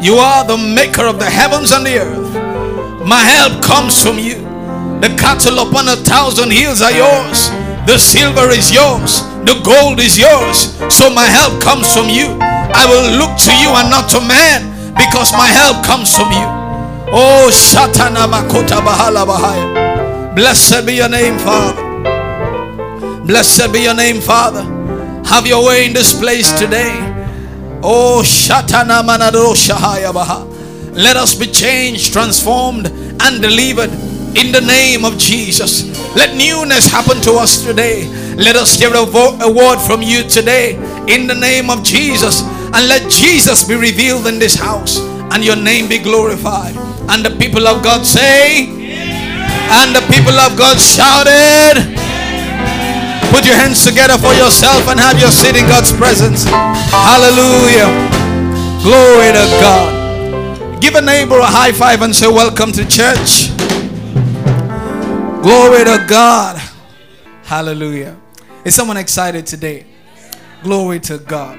You 0.00 0.14
are 0.14 0.44
the 0.44 0.56
maker 0.56 1.06
of 1.06 1.18
the 1.18 1.28
heavens 1.28 1.72
and 1.72 1.84
the 1.84 1.98
earth. 1.98 3.04
My 3.04 3.18
help 3.18 3.62
comes 3.62 4.00
from 4.00 4.18
you. 4.18 4.36
The 5.00 5.10
cattle 5.18 5.58
upon 5.58 5.88
a 5.88 5.96
thousand 5.96 6.52
hills 6.52 6.82
are 6.82 6.92
yours. 6.92 7.50
The 7.86 7.98
silver 7.98 8.50
is 8.50 8.70
yours. 8.70 9.22
The 9.42 9.58
gold 9.64 9.98
is 9.98 10.18
yours. 10.18 10.76
So 10.94 11.10
my 11.10 11.26
help 11.26 11.60
comes 11.60 11.92
from 11.92 12.08
you. 12.08 12.38
I 12.40 12.86
will 12.86 13.18
look 13.18 13.34
to 13.42 13.52
you 13.58 13.70
and 13.74 13.90
not 13.90 14.08
to 14.10 14.20
man 14.20 14.70
because 14.94 15.32
my 15.32 15.46
help 15.46 15.84
comes 15.84 16.14
from 16.14 16.30
you. 16.30 16.46
Oh, 17.10 17.48
Shatana 17.50 18.30
Makota 18.30 18.78
Bahala 18.78 19.26
Bahaya. 19.26 20.34
Blessed 20.34 20.86
be 20.86 20.94
your 20.94 21.08
name, 21.08 21.38
Father. 21.38 21.82
Blessed 23.24 23.72
be 23.72 23.80
your 23.80 23.94
name, 23.94 24.20
Father. 24.20 24.62
Have 25.24 25.46
your 25.46 25.64
way 25.66 25.86
in 25.86 25.92
this 25.92 26.12
place 26.12 26.52
today. 26.52 27.07
Oh, 27.82 28.22
Shatana 28.24 29.02
Manado 29.02 29.54
Shahaya 29.54 30.12
Baha. 30.12 30.44
Let 30.94 31.16
us 31.16 31.34
be 31.34 31.46
changed, 31.46 32.12
transformed, 32.12 32.86
and 32.88 33.40
delivered 33.42 33.90
in 34.36 34.52
the 34.52 34.60
name 34.60 35.04
of 35.04 35.16
Jesus. 35.16 35.84
Let 36.16 36.36
newness 36.36 36.90
happen 36.90 37.20
to 37.22 37.32
us 37.34 37.62
today. 37.64 38.06
Let 38.36 38.56
us 38.56 38.74
hear 38.78 38.90
a, 38.94 39.04
vo- 39.06 39.38
a 39.40 39.50
word 39.52 39.78
from 39.78 40.02
you 40.02 40.24
today 40.24 40.74
in 41.08 41.26
the 41.28 41.34
name 41.34 41.70
of 41.70 41.84
Jesus. 41.84 42.42
And 42.42 42.88
let 42.88 43.08
Jesus 43.10 43.66
be 43.66 43.74
revealed 43.76 44.26
in 44.26 44.38
this 44.38 44.54
house 44.56 44.98
and 45.32 45.44
your 45.44 45.56
name 45.56 45.88
be 45.88 45.98
glorified. 45.98 46.76
And 47.08 47.24
the 47.24 47.36
people 47.38 47.66
of 47.68 47.82
God 47.84 48.04
say, 48.04 48.66
and 48.68 49.94
the 49.94 50.02
people 50.12 50.34
of 50.38 50.58
God 50.58 50.78
shouted. 50.80 52.07
Put 53.30 53.44
your 53.46 53.56
hands 53.56 53.84
together 53.84 54.16
for 54.18 54.32
yourself 54.32 54.88
and 54.88 54.98
have 54.98 55.20
your 55.20 55.30
seat 55.30 55.54
in 55.56 55.66
God's 55.66 55.92
presence. 55.92 56.44
Hallelujah. 56.44 57.88
Glory 58.82 59.32
to 59.32 59.44
God. 59.60 60.80
Give 60.80 60.94
a 60.94 61.02
neighbor 61.02 61.38
a 61.38 61.44
high 61.44 61.72
five 61.72 62.02
and 62.02 62.14
say, 62.14 62.26
Welcome 62.26 62.72
to 62.72 62.88
church. 62.88 63.48
Glory 65.42 65.84
to 65.84 66.04
God. 66.08 66.60
Hallelujah. 67.44 68.16
Is 68.64 68.74
someone 68.74 68.96
excited 68.96 69.46
today? 69.46 69.86
Glory 70.62 70.98
to 71.00 71.18
God. 71.18 71.58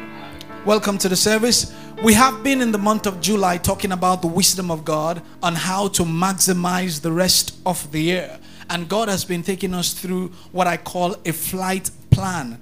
Welcome 0.65 0.97
to 0.99 1.09
the 1.09 1.15
service. 1.15 1.75
We 2.03 2.13
have 2.13 2.43
been 2.43 2.61
in 2.61 2.71
the 2.71 2.77
month 2.77 3.05
of 3.05 3.21
July 3.21 3.57
talking 3.57 3.91
about 3.91 4.21
the 4.21 4.27
wisdom 4.27 4.71
of 4.71 4.85
God 4.85 5.21
on 5.43 5.55
how 5.55 5.87
to 5.89 6.03
maximize 6.03 7.01
the 7.01 7.11
rest 7.11 7.57
of 7.65 7.91
the 7.91 7.99
year. 8.01 8.39
And 8.69 8.87
God 8.87 9.09
has 9.09 9.25
been 9.25 9.43
taking 9.43 9.73
us 9.73 9.93
through 9.93 10.27
what 10.51 10.67
I 10.67 10.77
call 10.77 11.15
a 11.25 11.33
flight 11.33 11.89
plan. 12.11 12.61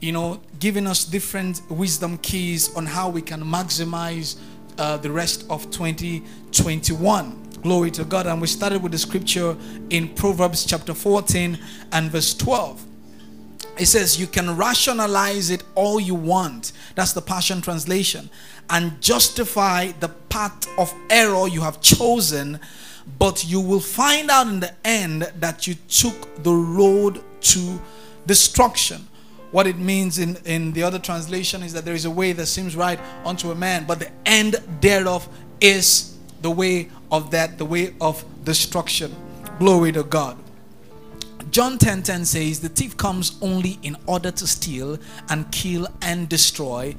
You 0.00 0.12
know, 0.12 0.40
giving 0.58 0.86
us 0.86 1.04
different 1.04 1.62
wisdom 1.70 2.18
keys 2.18 2.74
on 2.76 2.86
how 2.86 3.08
we 3.08 3.22
can 3.22 3.42
maximize 3.42 4.36
uh, 4.78 4.96
the 4.98 5.10
rest 5.10 5.44
of 5.50 5.70
2021. 5.70 7.42
Glory 7.62 7.90
to 7.92 8.04
God. 8.04 8.26
And 8.26 8.40
we 8.40 8.46
started 8.46 8.82
with 8.82 8.92
the 8.92 8.98
scripture 8.98 9.56
in 9.90 10.08
Proverbs 10.14 10.64
chapter 10.66 10.94
14 10.94 11.58
and 11.92 12.10
verse 12.10 12.34
12. 12.34 12.84
It 13.78 13.86
says, 13.86 14.20
You 14.20 14.26
can 14.26 14.56
rationalize 14.56 15.50
it 15.50 15.64
all 15.74 15.98
you 15.98 16.14
want. 16.14 16.72
That's 16.94 17.12
the 17.12 17.22
Passion 17.22 17.60
Translation. 17.60 18.30
And 18.70 19.00
justify 19.00 19.92
the 20.00 20.08
path 20.08 20.68
of 20.78 20.94
error 21.10 21.48
you 21.48 21.60
have 21.60 21.80
chosen, 21.80 22.60
but 23.18 23.44
you 23.44 23.60
will 23.60 23.80
find 23.80 24.30
out 24.30 24.46
in 24.48 24.60
the 24.60 24.72
end 24.84 25.22
that 25.40 25.66
you 25.66 25.74
took 25.88 26.42
the 26.42 26.52
road 26.52 27.22
to 27.40 27.80
destruction. 28.26 29.06
What 29.50 29.66
it 29.66 29.78
means 29.78 30.18
in, 30.18 30.36
in 30.44 30.72
the 30.72 30.82
other 30.82 30.98
translation 30.98 31.62
is 31.62 31.72
that 31.74 31.84
there 31.84 31.94
is 31.94 32.06
a 32.06 32.10
way 32.10 32.32
that 32.32 32.46
seems 32.46 32.74
right 32.74 32.98
unto 33.24 33.50
a 33.50 33.54
man, 33.54 33.84
but 33.86 34.00
the 34.00 34.10
end 34.26 34.54
thereof 34.80 35.28
is 35.60 36.16
the 36.42 36.50
way 36.50 36.88
of 37.10 37.30
that, 37.30 37.58
the 37.58 37.64
way 37.64 37.94
of 38.00 38.24
destruction. 38.44 39.14
Glory 39.58 39.92
to 39.92 40.02
God. 40.02 40.36
John 41.50 41.78
10:10 41.78 41.78
10, 41.78 42.02
10 42.02 42.24
says, 42.24 42.60
"The 42.60 42.68
thief 42.68 42.96
comes 42.96 43.36
only 43.40 43.78
in 43.82 43.96
order 44.06 44.32
to 44.32 44.46
steal 44.46 44.98
and 45.28 45.48
kill 45.52 45.86
and 46.02 46.28
destroy. 46.28 46.96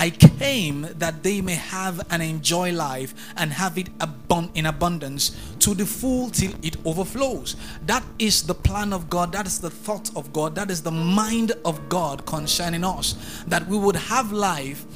I 0.00 0.10
came 0.10 0.86
that 0.98 1.24
they 1.24 1.40
may 1.40 1.56
have 1.56 2.06
and 2.08 2.22
enjoy 2.22 2.70
life 2.72 3.12
and 3.36 3.52
have 3.52 3.76
it 3.76 3.88
abund- 3.98 4.50
in 4.54 4.64
abundance 4.66 5.32
to 5.58 5.74
the 5.74 5.84
full 5.84 6.30
till 6.30 6.52
it 6.62 6.76
overflows." 6.84 7.56
That 7.84 8.04
is 8.18 8.42
the 8.42 8.54
plan 8.54 8.92
of 8.92 9.10
God. 9.10 9.32
That 9.32 9.46
is 9.48 9.58
the 9.58 9.70
thought 9.70 10.10
of 10.14 10.32
God. 10.32 10.54
That 10.54 10.70
is 10.70 10.82
the 10.82 10.92
mind 10.92 11.50
of 11.64 11.88
God 11.88 12.24
concerning 12.26 12.84
us. 12.84 13.16
That 13.48 13.66
we 13.68 13.76
would 13.76 13.96
have 13.96 14.30
life 14.30 14.86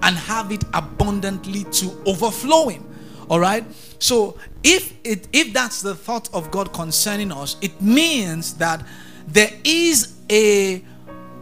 and 0.00 0.16
have 0.16 0.52
it 0.52 0.62
abundantly 0.72 1.64
to 1.64 1.90
overflowing. 2.06 2.84
All 3.28 3.40
right. 3.40 3.64
So 3.98 4.36
if 4.62 4.92
it 5.02 5.26
if 5.32 5.52
that's 5.52 5.82
the 5.82 5.96
thought 5.96 6.28
of 6.32 6.50
God 6.52 6.72
concerning 6.72 7.32
us, 7.32 7.56
it 7.60 7.82
means 7.82 8.54
that 8.54 8.84
there 9.26 9.52
is 9.64 10.08
a 10.30 10.84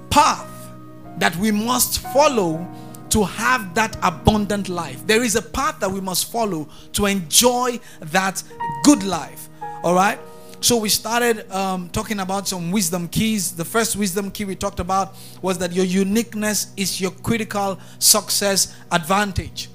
path 0.08 0.46
that 1.18 1.36
we 1.36 1.50
must 1.50 1.98
follow 2.14 2.66
to 3.10 3.24
have 3.24 3.74
that 3.74 3.96
abundant 4.02 4.68
life. 4.68 5.06
There 5.06 5.22
is 5.22 5.36
a 5.36 5.42
path 5.42 5.80
that 5.80 5.90
we 5.90 6.00
must 6.00 6.30
follow 6.30 6.68
to 6.92 7.06
enjoy 7.06 7.80
that 8.00 8.42
good 8.84 9.02
life. 9.02 9.48
All 9.82 9.94
right. 9.94 10.18
So 10.62 10.76
we 10.76 10.90
started 10.90 11.50
um, 11.50 11.88
talking 11.88 12.20
about 12.20 12.46
some 12.46 12.70
wisdom 12.70 13.08
keys. 13.08 13.52
The 13.52 13.64
first 13.64 13.96
wisdom 13.96 14.30
key 14.30 14.44
we 14.44 14.54
talked 14.54 14.78
about 14.78 15.14
was 15.40 15.56
that 15.58 15.72
your 15.72 15.86
uniqueness 15.86 16.72
is 16.76 17.00
your 17.00 17.12
critical 17.12 17.78
success 17.98 18.76
advantage. 18.92 19.70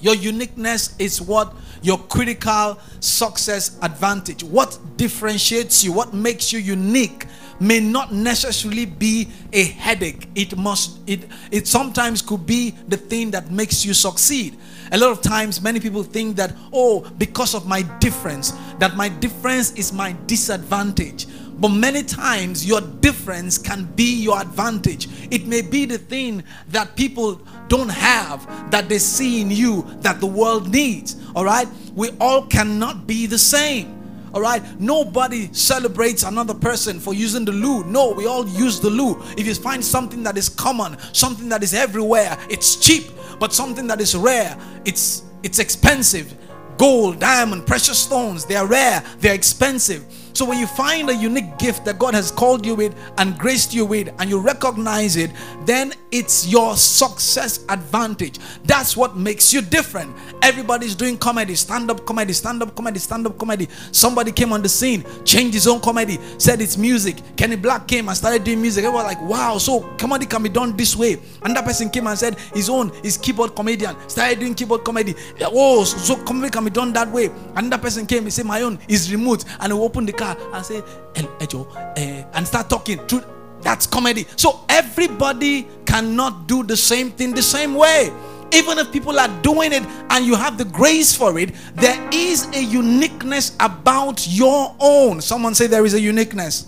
Your 0.00 0.14
uniqueness 0.14 0.94
is 1.00 1.20
what 1.20 1.52
your 1.82 1.98
critical 1.98 2.78
success 3.00 3.76
advantage. 3.82 4.44
What 4.44 4.78
differentiates 4.96 5.82
you, 5.82 5.92
what 5.92 6.14
makes 6.14 6.52
you 6.52 6.60
unique 6.60 7.26
may 7.60 7.80
not 7.80 8.12
necessarily 8.12 8.86
be 8.86 9.28
a 9.52 9.64
headache. 9.64 10.28
It 10.34 10.56
must 10.56 10.98
it 11.06 11.20
it 11.50 11.66
sometimes 11.66 12.22
could 12.22 12.46
be 12.46 12.70
the 12.88 12.96
thing 12.96 13.30
that 13.32 13.50
makes 13.50 13.84
you 13.84 13.94
succeed. 13.94 14.56
A 14.92 14.98
lot 14.98 15.10
of 15.10 15.20
times 15.20 15.60
many 15.60 15.80
people 15.80 16.02
think 16.02 16.36
that 16.36 16.54
oh 16.72 17.00
because 17.18 17.54
of 17.54 17.66
my 17.66 17.82
difference 17.98 18.52
that 18.78 18.96
my 18.96 19.08
difference 19.08 19.72
is 19.72 19.92
my 19.92 20.14
disadvantage. 20.26 21.26
But 21.60 21.70
many 21.70 22.04
times 22.04 22.64
your 22.64 22.80
difference 22.80 23.58
can 23.58 23.84
be 23.96 24.22
your 24.22 24.40
advantage. 24.40 25.08
It 25.32 25.46
may 25.46 25.60
be 25.60 25.86
the 25.86 25.98
thing 25.98 26.44
that 26.68 26.94
people 26.94 27.40
don't 27.66 27.88
have 27.88 28.46
that 28.70 28.88
they 28.88 28.98
see 28.98 29.40
in 29.40 29.50
you 29.50 29.84
that 30.02 30.20
the 30.20 30.26
world 30.26 30.70
needs. 30.70 31.16
All 31.34 31.44
right? 31.44 31.66
We 31.96 32.10
all 32.20 32.46
cannot 32.46 33.08
be 33.08 33.26
the 33.26 33.38
same. 33.38 33.97
All 34.34 34.40
right, 34.40 34.62
nobody 34.80 35.52
celebrates 35.52 36.22
another 36.22 36.54
person 36.54 37.00
for 37.00 37.14
using 37.14 37.44
the 37.44 37.52
loo. 37.52 37.84
No, 37.84 38.12
we 38.12 38.26
all 38.26 38.46
use 38.48 38.80
the 38.80 38.90
loo. 38.90 39.22
If 39.36 39.46
you 39.46 39.54
find 39.54 39.84
something 39.84 40.22
that 40.24 40.36
is 40.36 40.48
common, 40.48 40.96
something 41.12 41.48
that 41.48 41.62
is 41.62 41.74
everywhere, 41.74 42.36
it's 42.50 42.76
cheap, 42.76 43.10
but 43.40 43.52
something 43.52 43.86
that 43.86 44.00
is 44.00 44.14
rare, 44.14 44.56
it's 44.84 45.22
it's 45.42 45.58
expensive. 45.58 46.34
Gold, 46.76 47.18
diamond, 47.18 47.66
precious 47.66 47.98
stones, 47.98 48.44
they 48.44 48.54
are 48.54 48.66
rare, 48.66 49.02
they're 49.18 49.34
expensive. 49.34 50.04
So 50.32 50.44
when 50.44 50.58
you 50.58 50.66
find 50.66 51.10
a 51.10 51.14
unique 51.14 51.58
gift 51.58 51.84
that 51.84 51.98
God 51.98 52.14
has 52.14 52.30
called 52.30 52.64
you 52.64 52.74
with 52.74 52.94
and 53.18 53.36
graced 53.38 53.74
you 53.74 53.84
with 53.84 54.08
and 54.18 54.30
you 54.30 54.40
recognize 54.40 55.16
it, 55.16 55.30
then 55.64 55.92
it's 56.10 56.46
your 56.46 56.76
success 56.76 57.64
advantage. 57.68 58.38
That's 58.64 58.96
what 58.96 59.16
makes 59.16 59.52
you 59.52 59.60
different. 59.60 60.14
Everybody's 60.42 60.94
doing 60.94 61.18
comedy, 61.18 61.54
stand-up 61.54 62.06
comedy, 62.06 62.32
stand-up 62.32 62.74
comedy, 62.74 62.98
stand-up 62.98 63.36
comedy. 63.38 63.68
Somebody 63.92 64.32
came 64.32 64.52
on 64.52 64.62
the 64.62 64.68
scene, 64.68 65.04
changed 65.24 65.54
his 65.54 65.66
own 65.66 65.80
comedy, 65.80 66.18
said 66.38 66.60
it's 66.60 66.76
music. 66.76 67.16
Kenny 67.36 67.56
Blaq 67.56 67.88
came 67.88 68.08
and 68.08 68.16
started 68.16 68.44
doing 68.44 68.62
music. 68.62 68.84
Everyone 68.84 69.04
was 69.04 69.14
like, 69.14 69.22
wow, 69.28 69.58
so 69.58 69.80
comedy 69.98 70.26
can 70.26 70.42
be 70.42 70.48
done 70.48 70.76
this 70.76 70.94
way. 70.94 71.18
Another 71.42 71.66
person 71.66 71.90
came 71.90 72.06
and 72.06 72.18
said 72.18 72.38
his 72.54 72.70
own 72.70 72.92
is 73.02 73.16
keyboard 73.16 73.54
comedian, 73.54 73.96
started 74.08 74.38
doing 74.38 74.54
keyboard 74.54 74.84
comedy. 74.84 75.14
Oh, 75.42 75.84
so 75.84 76.16
comedy 76.24 76.50
can 76.50 76.64
be 76.64 76.70
done 76.70 76.92
that 76.92 77.10
way. 77.10 77.30
Another 77.56 77.82
person 77.82 78.06
came, 78.06 78.22
and 78.22 78.32
said 78.32 78.46
my 78.46 78.62
own 78.62 78.78
is 78.88 79.12
remote, 79.12 79.44
and 79.60 79.72
he 79.72 79.78
opened 79.78 80.08
the 80.08 80.12
car 80.18 80.36
and 80.52 80.66
say, 80.66 80.82
"El 81.14 81.26
Ejo," 81.40 81.66
eh, 81.96 82.24
and 82.34 82.46
start 82.46 82.68
talking. 82.68 82.98
Through 83.06 83.24
That's 83.60 83.86
comedy. 83.86 84.26
So 84.36 84.60
everybody 84.68 85.66
cannot 85.84 86.46
do 86.46 86.62
the 86.62 86.76
same 86.76 87.10
thing 87.10 87.34
the 87.34 87.42
same 87.42 87.74
way. 87.74 88.12
Even 88.52 88.78
if 88.78 88.90
people 88.92 89.18
are 89.18 89.28
doing 89.42 89.72
it 89.72 89.82
and 90.10 90.24
you 90.24 90.34
have 90.34 90.56
the 90.56 90.64
grace 90.64 91.14
for 91.14 91.38
it, 91.38 91.52
there 91.74 91.98
is 92.12 92.46
a 92.54 92.62
uniqueness 92.62 93.56
about 93.60 94.26
your 94.26 94.74
own. 94.80 95.20
Someone 95.20 95.54
say 95.54 95.66
there 95.66 95.84
is 95.84 95.94
a 95.94 96.00
uniqueness 96.00 96.66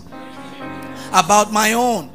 about 1.11 1.51
my 1.51 1.73
own. 1.73 2.11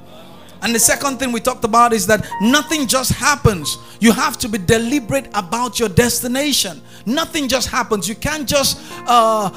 And 0.62 0.74
the 0.74 0.78
second 0.78 1.18
thing 1.18 1.32
we 1.32 1.40
talked 1.40 1.64
about 1.64 1.92
is 1.92 2.06
that 2.06 2.26
nothing 2.40 2.86
just 2.86 3.12
happens. 3.12 3.76
You 4.00 4.12
have 4.12 4.38
to 4.38 4.48
be 4.48 4.58
deliberate 4.58 5.28
about 5.34 5.78
your 5.80 5.88
destination. 5.88 6.80
Nothing 7.04 7.48
just 7.48 7.68
happens. 7.68 8.08
You 8.08 8.14
can't 8.14 8.48
just 8.48 8.78
uh, 9.06 9.50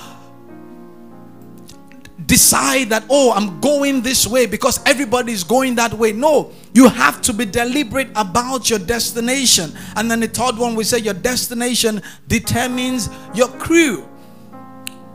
decide 2.30 2.90
that, 2.90 3.04
oh, 3.10 3.32
I'm 3.32 3.60
going 3.60 4.02
this 4.02 4.28
way 4.28 4.46
because 4.46 4.80
everybody 4.86 5.34
is 5.34 5.44
going 5.44 5.74
that 5.76 5.92
way. 5.96 6.12
No, 6.12 6.52
you 6.74 6.88
have 6.88 7.22
to 7.24 7.34
be 7.34 7.44
deliberate 7.44 8.10
about 8.16 8.70
your 8.70 8.78
destination. 8.78 9.74
And 9.96 10.10
then 10.10 10.20
the 10.20 10.28
third 10.28 10.56
one, 10.56 10.76
we 10.76 10.84
say 10.84 11.00
your 11.00 11.16
destination 11.16 12.04
determines 12.28 13.10
your 13.34 13.48
crew. 13.48 14.04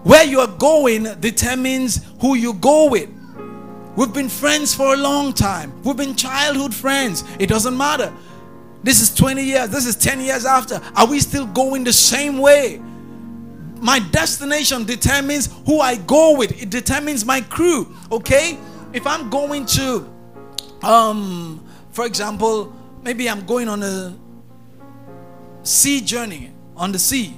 Where 0.03 0.25
you 0.25 0.41
are 0.41 0.59
going 0.59 1.05
determines 1.21 2.05
who 2.21 2.35
you 2.35 2.53
go 2.55 2.91
with. 2.91 3.09
We've 3.97 4.13
been 4.13 4.29
friends 4.29 4.75
for 4.75 4.95
a 4.95 4.97
long 4.97 5.33
time. 5.33 5.81
We've 5.85 5.97
been 5.97 6.17
childhood 6.17 6.75
friends. 6.75 7.23
It 7.39 7.49
doesn't 7.49 7.77
matter. 7.77 8.13
This 8.83 9.01
is 9.01 9.15
20 9.15 9.41
years. 9.41 9.69
This 9.69 9.87
is 9.87 9.95
10 9.95 10.21
years 10.21 10.45
after. 10.45 10.81
Are 10.97 11.07
we 11.07 11.21
still 11.21 11.47
going 11.47 11.85
the 11.85 11.93
same 11.93 12.39
way? 12.39 12.83
My 13.85 13.99
destination 13.99 14.85
determines 14.85 15.51
who 15.67 15.79
I 15.79 15.97
go 15.97 16.39
with. 16.39 16.51
It 16.63 16.71
determines 16.71 17.27
my 17.27 17.43
crew. 17.43 17.95
Okay? 18.11 18.59
If 18.95 19.07
I'm 19.07 19.29
going 19.29 19.67
to, 19.67 20.11
um, 20.83 21.63
for 21.91 22.07
example, 22.07 22.73
maybe 23.03 23.29
I'm 23.29 23.45
going 23.45 23.69
on 23.69 23.83
a 23.83 24.17
sea 25.65 26.01
journey 26.01 26.51
on 26.79 26.93
the 26.93 26.99
sea. 26.99 27.37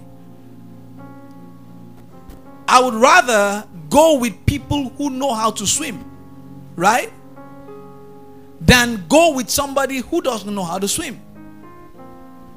I 2.69 2.81
would 2.81 2.95
rather 2.95 3.67
go 3.91 4.21
with 4.21 4.47
people 4.47 4.91
who 4.91 5.11
know 5.11 5.35
how 5.35 5.51
to 5.51 5.67
swim, 5.67 6.09
right? 6.77 7.13
Than 8.61 9.05
go 9.09 9.35
with 9.35 9.51
somebody 9.51 9.99
who 9.99 10.23
doesn't 10.23 10.55
know 10.55 10.63
how 10.63 10.79
to 10.79 10.87
swim, 10.87 11.21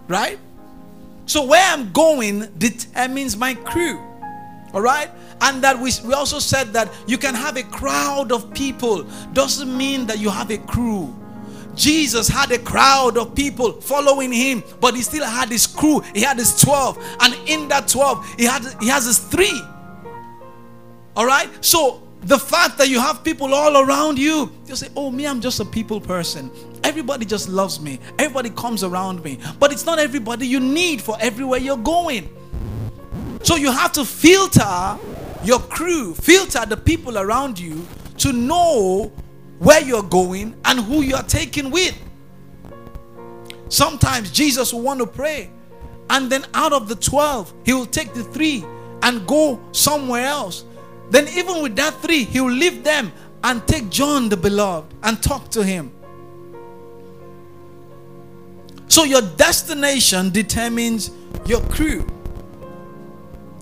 right? 0.07 0.37
So 1.29 1.45
where 1.45 1.63
I'm 1.63 1.91
going 1.91 2.51
determines 2.57 3.37
my 3.37 3.53
crew. 3.53 3.99
All 4.73 4.81
right? 4.81 5.11
And 5.41 5.63
that 5.63 5.77
we, 5.77 5.91
we 6.03 6.15
also 6.15 6.39
said 6.39 6.73
that 6.73 6.91
you 7.05 7.19
can 7.19 7.35
have 7.35 7.55
a 7.55 7.61
crowd 7.61 8.31
of 8.31 8.51
people, 8.51 9.03
doesn't 9.33 9.77
mean 9.77 10.07
that 10.07 10.17
you 10.17 10.31
have 10.31 10.49
a 10.49 10.57
crew. 10.57 11.15
Jesus 11.75 12.27
had 12.27 12.51
a 12.51 12.57
crowd 12.57 13.15
of 13.15 13.35
people 13.35 13.73
following 13.73 14.33
him, 14.33 14.63
but 14.81 14.95
he 14.95 15.03
still 15.03 15.23
had 15.23 15.49
his 15.49 15.67
crew. 15.67 15.99
He 16.15 16.21
had 16.21 16.37
his 16.37 16.59
12. 16.59 16.97
And 17.19 17.35
in 17.47 17.67
that 17.67 17.87
12, 17.87 18.33
he 18.39 18.45
had 18.45 18.63
he 18.81 18.87
has 18.87 19.05
his 19.05 19.19
three. 19.19 19.61
All 21.15 21.27
right? 21.27 21.47
So 21.63 22.01
the 22.21 22.37
fact 22.37 22.77
that 22.77 22.89
you 22.89 22.99
have 22.99 23.23
people 23.23 23.53
all 23.53 23.77
around 23.77 24.19
you, 24.19 24.51
you 24.65 24.75
say, 24.75 24.89
Oh, 24.95 25.09
me, 25.09 25.25
I'm 25.25 25.39
just 25.41 25.59
a 25.59 25.65
people 25.65 26.01
person. 26.01 26.51
Everybody 26.83 27.25
just 27.25 27.49
loves 27.49 27.79
me. 27.79 27.99
Everybody 28.17 28.49
comes 28.51 28.83
around 28.83 29.23
me. 29.23 29.39
But 29.59 29.71
it's 29.71 29.85
not 29.85 29.99
everybody 29.99 30.47
you 30.47 30.59
need 30.59 31.01
for 31.01 31.17
everywhere 31.19 31.59
you're 31.59 31.77
going. 31.77 32.29
So 33.43 33.55
you 33.55 33.71
have 33.71 33.91
to 33.93 34.05
filter 34.05 34.97
your 35.43 35.59
crew, 35.59 36.13
filter 36.13 36.65
the 36.65 36.77
people 36.77 37.17
around 37.17 37.57
you 37.57 37.85
to 38.17 38.33
know 38.33 39.11
where 39.59 39.81
you're 39.81 40.03
going 40.03 40.55
and 40.65 40.79
who 40.79 41.01
you're 41.01 41.23
taking 41.23 41.71
with. 41.71 41.97
Sometimes 43.69 44.31
Jesus 44.31 44.73
will 44.73 44.81
want 44.81 44.99
to 44.99 45.05
pray, 45.07 45.49
and 46.09 46.29
then 46.29 46.45
out 46.53 46.73
of 46.73 46.89
the 46.89 46.95
12, 46.95 47.53
he 47.65 47.73
will 47.73 47.85
take 47.85 48.13
the 48.13 48.23
three 48.23 48.65
and 49.03 49.25
go 49.27 49.59
somewhere 49.71 50.25
else. 50.25 50.65
Then, 51.09 51.27
even 51.29 51.61
with 51.63 51.75
that 51.77 51.95
three, 52.01 52.23
he 52.23 52.39
will 52.39 52.51
leave 52.51 52.83
them 52.83 53.11
and 53.43 53.65
take 53.67 53.89
John 53.89 54.29
the 54.29 54.37
beloved 54.37 54.93
and 55.03 55.21
talk 55.21 55.49
to 55.49 55.63
him. 55.63 55.91
So 58.87 59.03
your 59.03 59.21
destination 59.21 60.29
determines 60.31 61.11
your 61.45 61.61
crew. 61.67 62.05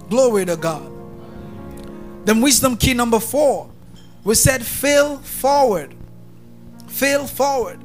Glory 0.09 0.45
to 0.45 0.55
God. 0.55 0.91
Then 2.25 2.41
wisdom 2.41 2.75
key 2.75 2.93
number 2.93 3.19
four. 3.19 3.69
We 4.23 4.35
said 4.35 4.65
fail 4.65 5.17
forward. 5.17 5.93
Fail 6.87 7.27
forward. 7.27 7.79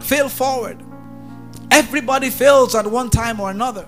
Fail 0.00 0.28
forward. 0.28 0.82
Everybody 1.70 2.30
fails 2.30 2.74
at 2.74 2.86
one 2.86 3.10
time 3.10 3.40
or 3.40 3.50
another. 3.50 3.86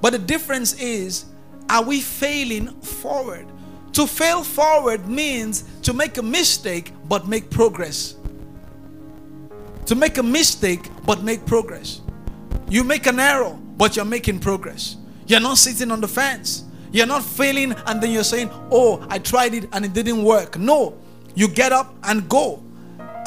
But 0.00 0.12
the 0.12 0.18
difference 0.18 0.72
is, 0.80 1.26
are 1.68 1.82
we 1.82 2.00
failing 2.00 2.68
forward? 2.80 3.46
To 3.92 4.06
fail 4.06 4.42
forward 4.42 5.08
means 5.08 5.64
to 5.82 5.92
make 5.92 6.18
a 6.18 6.22
mistake 6.22 6.92
but 7.08 7.26
make 7.26 7.50
progress 7.50 8.14
to 9.90 9.96
make 9.96 10.18
a 10.18 10.22
mistake 10.22 10.88
but 11.04 11.24
make 11.24 11.44
progress. 11.46 12.00
You 12.68 12.84
make 12.84 13.08
an 13.08 13.18
error 13.18 13.58
but 13.76 13.96
you're 13.96 14.04
making 14.04 14.38
progress. 14.38 14.94
You're 15.26 15.40
not 15.40 15.58
sitting 15.58 15.90
on 15.90 16.00
the 16.00 16.06
fence. 16.06 16.62
You're 16.92 17.08
not 17.08 17.24
failing 17.24 17.72
and 17.86 18.00
then 18.00 18.12
you're 18.12 18.22
saying, 18.22 18.50
Oh, 18.70 19.04
I 19.10 19.18
tried 19.18 19.52
it 19.54 19.68
and 19.72 19.84
it 19.84 19.92
didn't 19.92 20.22
work. 20.22 20.56
No, 20.56 20.96
you 21.34 21.48
get 21.48 21.72
up 21.72 21.92
and 22.04 22.28
go. 22.28 22.62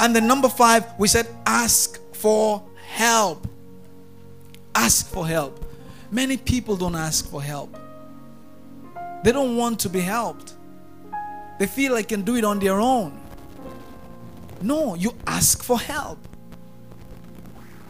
And 0.00 0.16
the 0.16 0.22
number 0.22 0.48
five, 0.48 0.86
we 0.98 1.06
said, 1.06 1.28
Ask 1.44 2.00
for 2.14 2.62
help. 2.88 3.46
Ask 4.74 5.06
for 5.10 5.26
help. 5.26 5.62
Many 6.10 6.38
people 6.38 6.78
don't 6.78 6.96
ask 6.96 7.28
for 7.28 7.42
help, 7.42 7.76
they 9.22 9.32
don't 9.32 9.58
want 9.58 9.80
to 9.80 9.90
be 9.90 10.00
helped. 10.00 10.53
They 11.58 11.66
feel 11.66 11.92
like 11.92 12.08
they 12.08 12.16
can 12.16 12.22
do 12.22 12.36
it 12.36 12.44
on 12.44 12.58
their 12.58 12.80
own. 12.80 13.20
No, 14.60 14.94
you 14.94 15.14
ask 15.26 15.62
for 15.62 15.78
help. 15.78 16.18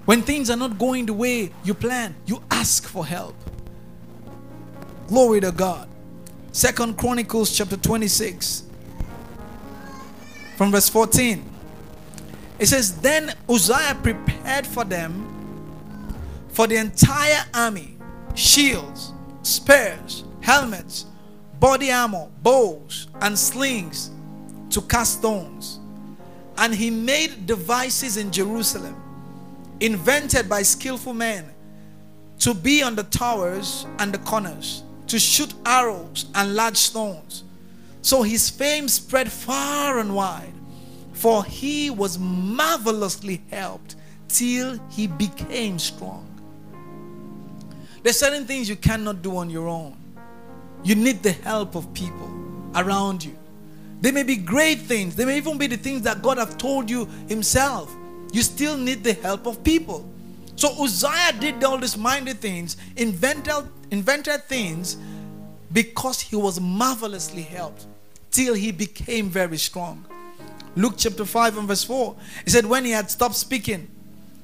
When 0.04 0.22
things 0.22 0.50
are 0.50 0.56
not 0.56 0.78
going 0.78 1.06
the 1.06 1.14
way 1.14 1.50
you 1.64 1.72
plan, 1.72 2.14
you 2.26 2.42
ask 2.50 2.86
for 2.86 3.06
help. 3.06 3.34
Glory 5.06 5.40
to 5.40 5.52
God. 5.52 5.88
Second 6.52 6.98
Chronicles 6.98 7.56
chapter 7.56 7.76
26 7.76 8.64
from 10.56 10.70
verse 10.70 10.88
14. 10.88 11.44
It 12.58 12.66
says, 12.66 13.00
Then 13.00 13.32
Uzziah 13.48 13.98
prepared 14.02 14.66
for 14.66 14.84
them 14.84 15.30
for 16.48 16.66
the 16.66 16.76
entire 16.76 17.44
army 17.52 17.96
shields, 18.34 19.12
spears, 19.42 20.24
helmets, 20.40 21.06
body 21.64 21.90
armor, 21.90 22.28
bows, 22.42 23.08
and 23.22 23.38
slings 23.38 24.10
to 24.68 24.82
cast 24.82 25.20
stones. 25.20 25.80
And 26.58 26.74
he 26.74 26.90
made 26.90 27.46
devices 27.46 28.18
in 28.18 28.30
Jerusalem 28.30 28.94
invented 29.80 30.46
by 30.46 30.60
skillful 30.60 31.14
men 31.14 31.46
to 32.40 32.52
be 32.52 32.82
on 32.82 32.94
the 32.94 33.04
towers 33.04 33.86
and 33.98 34.12
the 34.12 34.18
corners, 34.18 34.82
to 35.06 35.18
shoot 35.18 35.54
arrows 35.64 36.26
and 36.34 36.54
large 36.54 36.76
stones. 36.76 37.44
So 38.02 38.22
his 38.22 38.50
fame 38.50 38.86
spread 38.86 39.32
far 39.32 40.00
and 40.00 40.14
wide, 40.14 40.52
for 41.14 41.46
he 41.46 41.88
was 41.88 42.18
marvelously 42.18 43.40
helped 43.50 43.96
till 44.28 44.78
he 44.90 45.06
became 45.06 45.78
strong. 45.78 46.28
There's 48.02 48.18
certain 48.18 48.44
things 48.44 48.68
you 48.68 48.76
cannot 48.76 49.22
do 49.22 49.38
on 49.38 49.48
your 49.48 49.66
own. 49.66 50.03
You 50.84 50.94
need 50.94 51.22
the 51.22 51.32
help 51.32 51.74
of 51.74 51.92
people 51.94 52.30
around 52.74 53.24
you. 53.24 53.36
They 54.00 54.10
may 54.10 54.22
be 54.22 54.36
great 54.36 54.80
things. 54.80 55.16
They 55.16 55.24
may 55.24 55.38
even 55.38 55.58
be 55.58 55.66
the 55.66 55.76
things 55.76 56.02
that 56.02 56.22
God 56.22 56.38
have 56.38 56.58
told 56.58 56.90
you 56.90 57.06
himself 57.28 57.94
you 58.34 58.42
still 58.42 58.76
need 58.76 59.04
the 59.04 59.12
help 59.12 59.46
of 59.46 59.62
people. 59.62 60.04
So 60.56 60.82
Uzziah 60.82 61.38
did 61.38 61.62
all 61.62 61.78
these 61.78 61.96
mighty 61.96 62.32
things, 62.32 62.76
invented, 62.96 63.68
invented 63.92 64.42
things 64.44 64.96
because 65.72 66.20
he 66.20 66.34
was 66.34 66.60
marvelously 66.60 67.42
helped 67.42 67.86
till 68.32 68.54
he 68.54 68.72
became 68.72 69.28
very 69.28 69.56
strong. 69.56 70.04
Luke 70.74 70.94
chapter 70.96 71.24
5 71.24 71.58
and 71.58 71.68
verse 71.68 71.84
4. 71.84 72.16
He 72.44 72.50
said, 72.50 72.66
When 72.66 72.84
he 72.84 72.90
had 72.90 73.08
stopped 73.08 73.36
speaking, 73.36 73.88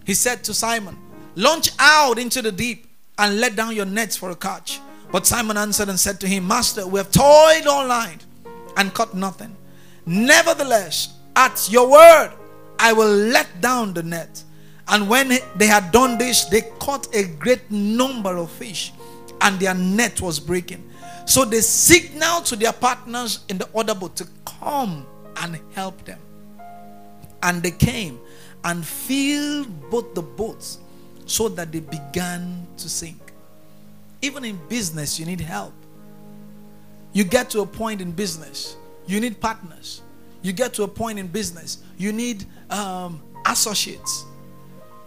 he 0.05 0.15
said 0.15 0.45
to 0.45 0.55
Simon, 0.55 0.97
Launch 1.35 1.71
out 1.81 2.17
into 2.21 2.43
the 2.43 2.53
deep 2.53 2.87
and 3.19 3.41
let 3.41 3.57
down 3.57 3.75
your 3.75 3.87
nets 3.87 4.17
for 4.17 4.31
a 4.31 4.37
catch. 4.37 4.79
But 5.13 5.27
Simon 5.27 5.57
answered 5.57 5.89
and 5.89 5.99
said 5.99 6.21
to 6.21 6.29
him, 6.29 6.47
Master, 6.47 6.87
we 6.87 6.99
have 6.99 7.11
toiled 7.11 7.67
all 7.67 7.87
night 7.89 8.25
and 8.77 8.95
caught 8.95 9.15
nothing. 9.15 9.57
Nevertheless, 10.07 11.15
at 11.37 11.69
your 11.71 11.91
word, 11.91 12.33
I 12.79 12.93
will 12.93 13.09
let 13.09 13.61
down 13.61 13.93
the 13.93 14.03
net. 14.03 14.43
And 14.89 15.09
when 15.09 15.39
they 15.57 15.67
had 15.67 15.93
done 15.93 16.19
this, 16.19 16.47
they 16.47 16.63
caught 16.79 17.15
a 17.15 17.25
great 17.25 17.71
number 17.71 18.37
of 18.37 18.51
fish, 18.51 18.93
and 19.41 19.59
their 19.61 19.75
net 19.75 20.21
was 20.21 20.41
breaking. 20.41 20.89
So 21.27 21.45
they 21.45 21.61
signaled 21.61 22.47
to 22.47 22.57
their 22.57 22.73
partners 22.73 23.45
in 23.49 23.59
the 23.59 23.69
other 23.77 23.95
boat 23.95 24.17
to 24.17 24.27
come 24.45 25.07
and 25.37 25.61
help 25.75 26.05
them. 26.05 26.19
And 27.43 27.63
they 27.63 27.71
came 27.71 28.19
and 28.65 28.85
filled 28.85 29.91
both 29.91 30.15
the 30.15 30.23
boats 30.23 30.79
so 31.27 31.49
that 31.51 31.71
they 31.71 31.81
began 31.81 32.67
to 32.77 32.89
sink. 32.89 33.30
Even 34.23 34.45
in 34.45 34.59
business, 34.69 35.19
you 35.19 35.27
need 35.27 35.41
help. 35.41 35.73
You 37.13 37.25
get 37.25 37.51
to 37.51 37.61
a 37.61 37.67
point 37.67 38.01
in 38.01 38.13
business, 38.13 38.77
you 39.07 39.21
need 39.21 39.41
partners. 39.41 40.03
You 40.43 40.53
get 40.53 40.73
to 40.75 40.85
a 40.85 40.89
point 40.89 41.19
in 41.19 41.27
business, 41.27 41.79
you 41.99 42.13
need 42.13 42.45
um, 42.71 43.23
associates. 43.47 44.25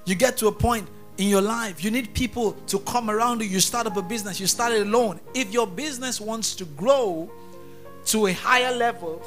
You 0.05 0.15
get 0.15 0.37
to 0.37 0.47
a 0.47 0.51
point 0.51 0.87
in 1.17 1.29
your 1.29 1.41
life, 1.41 1.83
you 1.83 1.91
need 1.91 2.13
people 2.13 2.53
to 2.67 2.79
come 2.79 3.09
around 3.09 3.41
you. 3.41 3.47
You 3.47 3.59
start 3.59 3.87
up 3.87 3.97
a 3.97 4.01
business, 4.01 4.39
you 4.39 4.47
start 4.47 4.73
it 4.73 4.85
alone. 4.85 5.19
If 5.33 5.51
your 5.51 5.67
business 5.67 6.19
wants 6.19 6.55
to 6.55 6.65
grow 6.65 7.31
to 8.07 8.27
a 8.27 8.33
higher 8.33 8.75
level, 8.75 9.21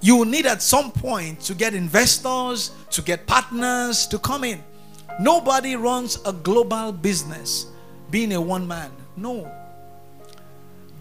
you 0.00 0.16
will 0.16 0.24
need 0.24 0.46
at 0.46 0.62
some 0.62 0.92
point 0.92 1.40
to 1.42 1.54
get 1.54 1.74
investors, 1.74 2.70
to 2.90 3.02
get 3.02 3.26
partners 3.26 4.06
to 4.06 4.18
come 4.18 4.44
in. 4.44 4.62
Nobody 5.18 5.76
runs 5.76 6.18
a 6.24 6.32
global 6.32 6.92
business 6.92 7.66
being 8.10 8.32
a 8.32 8.40
one 8.40 8.66
man. 8.66 8.90
No. 9.16 9.50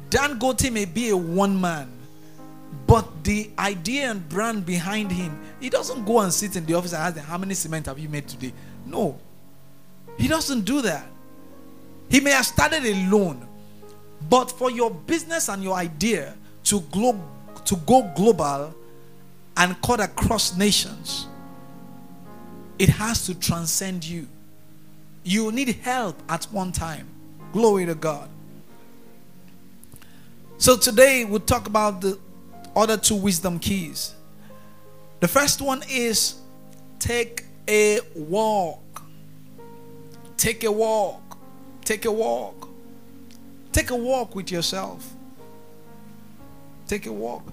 Dangote 0.09 0.71
may 0.71 0.85
be 0.85 1.09
a 1.09 1.17
one 1.17 1.59
man, 1.59 1.91
but 2.87 3.23
the 3.23 3.49
idea 3.59 4.09
and 4.09 4.27
brand 4.27 4.65
behind 4.65 5.11
him, 5.11 5.39
he 5.59 5.69
doesn't 5.69 6.05
go 6.05 6.19
and 6.19 6.33
sit 6.33 6.55
in 6.55 6.65
the 6.65 6.73
office 6.73 6.93
and 6.93 7.03
ask 7.03 7.15
them, 7.15 7.25
How 7.25 7.37
many 7.37 7.53
cement 7.53 7.85
have 7.85 7.99
you 7.99 8.09
made 8.09 8.27
today? 8.27 8.53
No. 8.85 9.19
He 10.17 10.27
doesn't 10.27 10.61
do 10.65 10.81
that. 10.81 11.05
He 12.09 12.19
may 12.19 12.31
have 12.31 12.45
started 12.45 12.83
alone, 12.85 13.47
but 14.29 14.51
for 14.51 14.71
your 14.71 14.89
business 14.89 15.47
and 15.47 15.63
your 15.63 15.75
idea 15.75 16.35
to, 16.65 16.81
glo- 16.91 17.23
to 17.65 17.75
go 17.75 18.11
global 18.15 18.73
and 19.55 19.79
cut 19.81 19.99
across 19.99 20.57
nations, 20.57 21.27
it 22.79 22.89
has 22.89 23.25
to 23.27 23.35
transcend 23.39 24.03
you. 24.03 24.27
You 25.23 25.51
need 25.51 25.69
help 25.81 26.21
at 26.29 26.45
one 26.45 26.71
time. 26.71 27.07
Glory 27.51 27.85
to 27.85 27.95
God. 27.95 28.29
So 30.57 30.77
today 30.77 31.25
we'll 31.25 31.39
talk 31.39 31.67
about 31.67 32.01
the 32.01 32.19
other 32.75 32.97
two 32.97 33.15
wisdom 33.15 33.59
keys. 33.59 34.13
The 35.19 35.27
first 35.27 35.61
one 35.61 35.83
is 35.89 36.35
take 36.99 37.45
a 37.67 37.99
walk. 38.15 39.03
Take 40.37 40.63
a 40.63 40.71
walk. 40.71 41.37
Take 41.83 42.05
a 42.05 42.11
walk. 42.11 42.69
Take 43.71 43.89
a 43.91 43.95
walk 43.95 44.35
with 44.35 44.51
yourself. 44.51 45.13
Take 46.87 47.05
a 47.05 47.11
walk. 47.11 47.43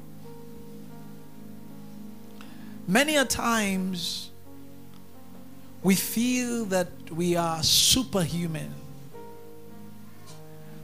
Many 2.88 3.16
a 3.16 3.25
times 3.25 4.30
we 5.87 5.95
feel 5.95 6.64
that 6.64 6.88
we 7.12 7.37
are 7.37 7.62
superhuman. 7.62 8.75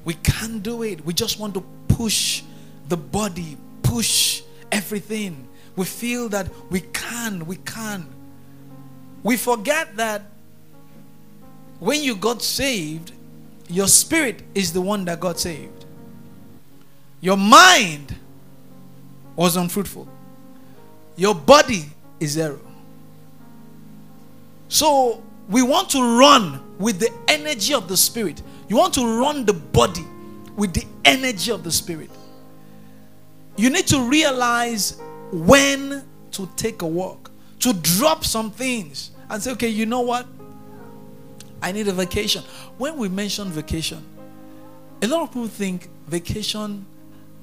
We 0.05 0.15
can't 0.15 0.63
do 0.63 0.85
it. 0.85 1.05
We 1.05 1.13
just 1.13 1.41
want 1.41 1.55
to 1.55 1.65
push 1.89 2.45
the 2.89 2.97
body, 2.97 3.57
push 3.83 4.43
everything. 4.71 5.49
We 5.75 5.87
feel 5.87 6.29
that 6.29 6.47
we 6.71 6.83
can, 6.93 7.47
we 7.47 7.57
can. 7.57 8.07
We 9.25 9.37
forget 9.37 9.97
that 9.97 10.23
when 11.81 12.05
you 12.05 12.15
got 12.15 12.41
saved, 12.41 13.11
your 13.69 13.89
spirit 13.89 14.45
is 14.55 14.73
the 14.73 14.83
one 14.83 15.05
that 15.07 15.19
got 15.19 15.41
saved. 15.41 15.85
Your 17.21 17.37
mind 17.37 18.15
was 19.35 19.57
unfruitful. 19.57 20.07
Your 21.17 21.35
body 21.35 21.87
is 22.21 22.31
zero. 22.31 22.61
So 24.73 25.23
we 25.51 25.61
want 25.61 25.91
to 25.91 26.19
run 26.19 26.59
with 26.79 26.99
the 26.99 27.11
energy 27.29 27.75
of 27.75 27.89
the 27.89 27.97
spirit. 27.97 28.41
You 28.71 28.77
want 28.79 28.95
to 28.95 29.21
run 29.21 29.45
the 29.45 29.53
body 29.53 30.07
with 30.57 30.73
the 30.73 30.87
energy 31.05 31.53
of 31.53 31.63
the 31.63 31.71
spirit. 31.71 32.09
You 33.59 33.69
need 33.69 33.87
to 33.89 34.01
realize 34.09 34.99
when 35.31 36.03
to 36.31 36.49
take 36.57 36.81
a 36.81 36.87
walk, 36.87 37.31
to 37.61 37.75
drop 37.75 38.25
some 38.25 38.51
things 38.51 39.11
and 39.29 39.43
say, 39.43 39.53
okay, 39.53 39.69
you 39.69 39.85
know 39.85 40.01
what? 40.01 40.27
I 41.61 41.71
need 41.71 41.87
a 41.89 41.93
vacation. 41.93 42.43
When 42.79 42.97
we 42.97 43.11
mention 43.11 43.51
vacation, 43.51 44.03
a 45.03 45.07
lot 45.07 45.25
of 45.25 45.29
people 45.29 45.49
think 45.49 45.91
vacation 46.07 46.87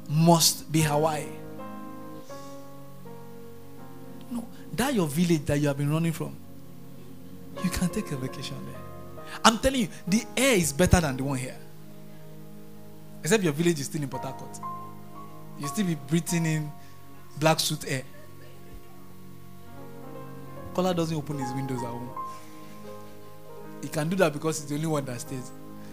must 0.10 0.72
be 0.72 0.82
Hawaii. 0.82 1.28
No, 4.32 4.48
that 4.74 4.96
your 4.96 5.06
village 5.06 5.46
that 5.46 5.60
you 5.60 5.68
have 5.68 5.78
been 5.78 5.92
running 5.92 6.12
from, 6.12 6.36
you 7.64 7.70
can 7.70 7.90
take 7.90 8.12
a 8.12 8.16
vacation 8.16 8.56
there. 8.66 8.82
I'm 9.44 9.60
telling 9.60 9.82
you, 9.82 9.88
the 10.08 10.24
air 10.36 10.56
is 10.56 10.74
better 10.74 11.00
than 11.00 11.18
the 11.18 11.24
one 11.24 11.38
here. 11.38 11.58
Except 13.22 13.44
your 13.44 13.54
village 13.54 13.80
is 13.80 13.86
still 13.86 14.02
in 14.02 14.10
Port 14.10 14.24
Harcourt. 14.24 14.58
You 15.60 15.68
still 15.68 15.86
be 15.86 15.96
breathing 15.96 16.46
in 16.46 16.72
black 17.40 17.60
suit 17.60 17.86
air. 17.88 18.04
Kola 20.74 20.94
doesn't 20.94 21.16
open 21.16 21.40
his 21.40 21.52
windows 21.54 21.82
at 21.82 21.90
home. 21.90 22.10
He 23.82 23.88
can 23.90 24.10
do 24.10 24.16
that 24.18 24.34
because 24.34 24.60
he's 24.60 24.70
the 24.70 24.76
only 24.76 24.88
one 24.88 25.06
that 25.06 25.22
stays. 25.22 25.52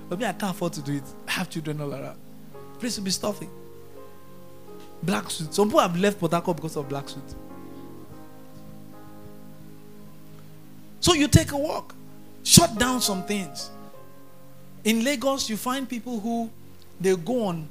But 0.08 0.18
me, 0.18 0.26
I 0.26 0.32
can't 0.32 0.54
afford 0.54 0.72
to 0.74 0.82
do 0.82 0.94
it. 0.94 1.02
I 1.26 1.32
have 1.32 1.50
children 1.50 1.80
all 1.80 1.92
around. 1.92 2.18
Place 2.78 2.98
be 2.98 3.10
stuffy. 3.10 3.48
Black 5.02 5.30
suit. 5.30 5.52
Some 5.52 5.68
people 5.68 5.80
have 5.80 5.98
left 5.98 6.20
Port 6.20 6.32
Harcourt 6.32 6.56
because 6.56 6.76
of 6.76 6.88
black 6.88 7.08
suit. 7.08 7.34
So 11.06 11.12
you 11.12 11.28
take 11.28 11.52
a 11.52 11.56
walk. 11.56 11.94
Shut 12.42 12.76
down 12.80 13.00
some 13.00 13.22
things. 13.22 13.70
In 14.82 15.04
Lagos, 15.04 15.48
you 15.48 15.56
find 15.56 15.88
people 15.88 16.18
who 16.18 16.50
they 17.00 17.14
go 17.14 17.44
on 17.44 17.68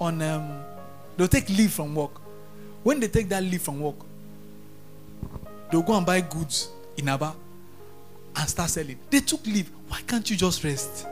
on 0.00 0.22
um, 0.22 0.62
they'll 1.14 1.28
take 1.28 1.50
leave 1.50 1.72
from 1.72 1.94
work. 1.94 2.12
When 2.82 2.98
they 2.98 3.08
take 3.08 3.28
that 3.28 3.42
leave 3.42 3.60
from 3.60 3.80
work, 3.80 3.96
they'll 5.70 5.82
go 5.82 5.94
and 5.94 6.06
buy 6.06 6.22
goods 6.22 6.70
in 6.96 7.10
Aba 7.10 7.36
and 8.36 8.48
start 8.48 8.70
selling. 8.70 8.98
They 9.10 9.20
took 9.20 9.46
leave. 9.46 9.70
Why 9.88 10.00
can't 10.06 10.30
you 10.30 10.36
just 10.38 10.64
rest? 10.64 11.06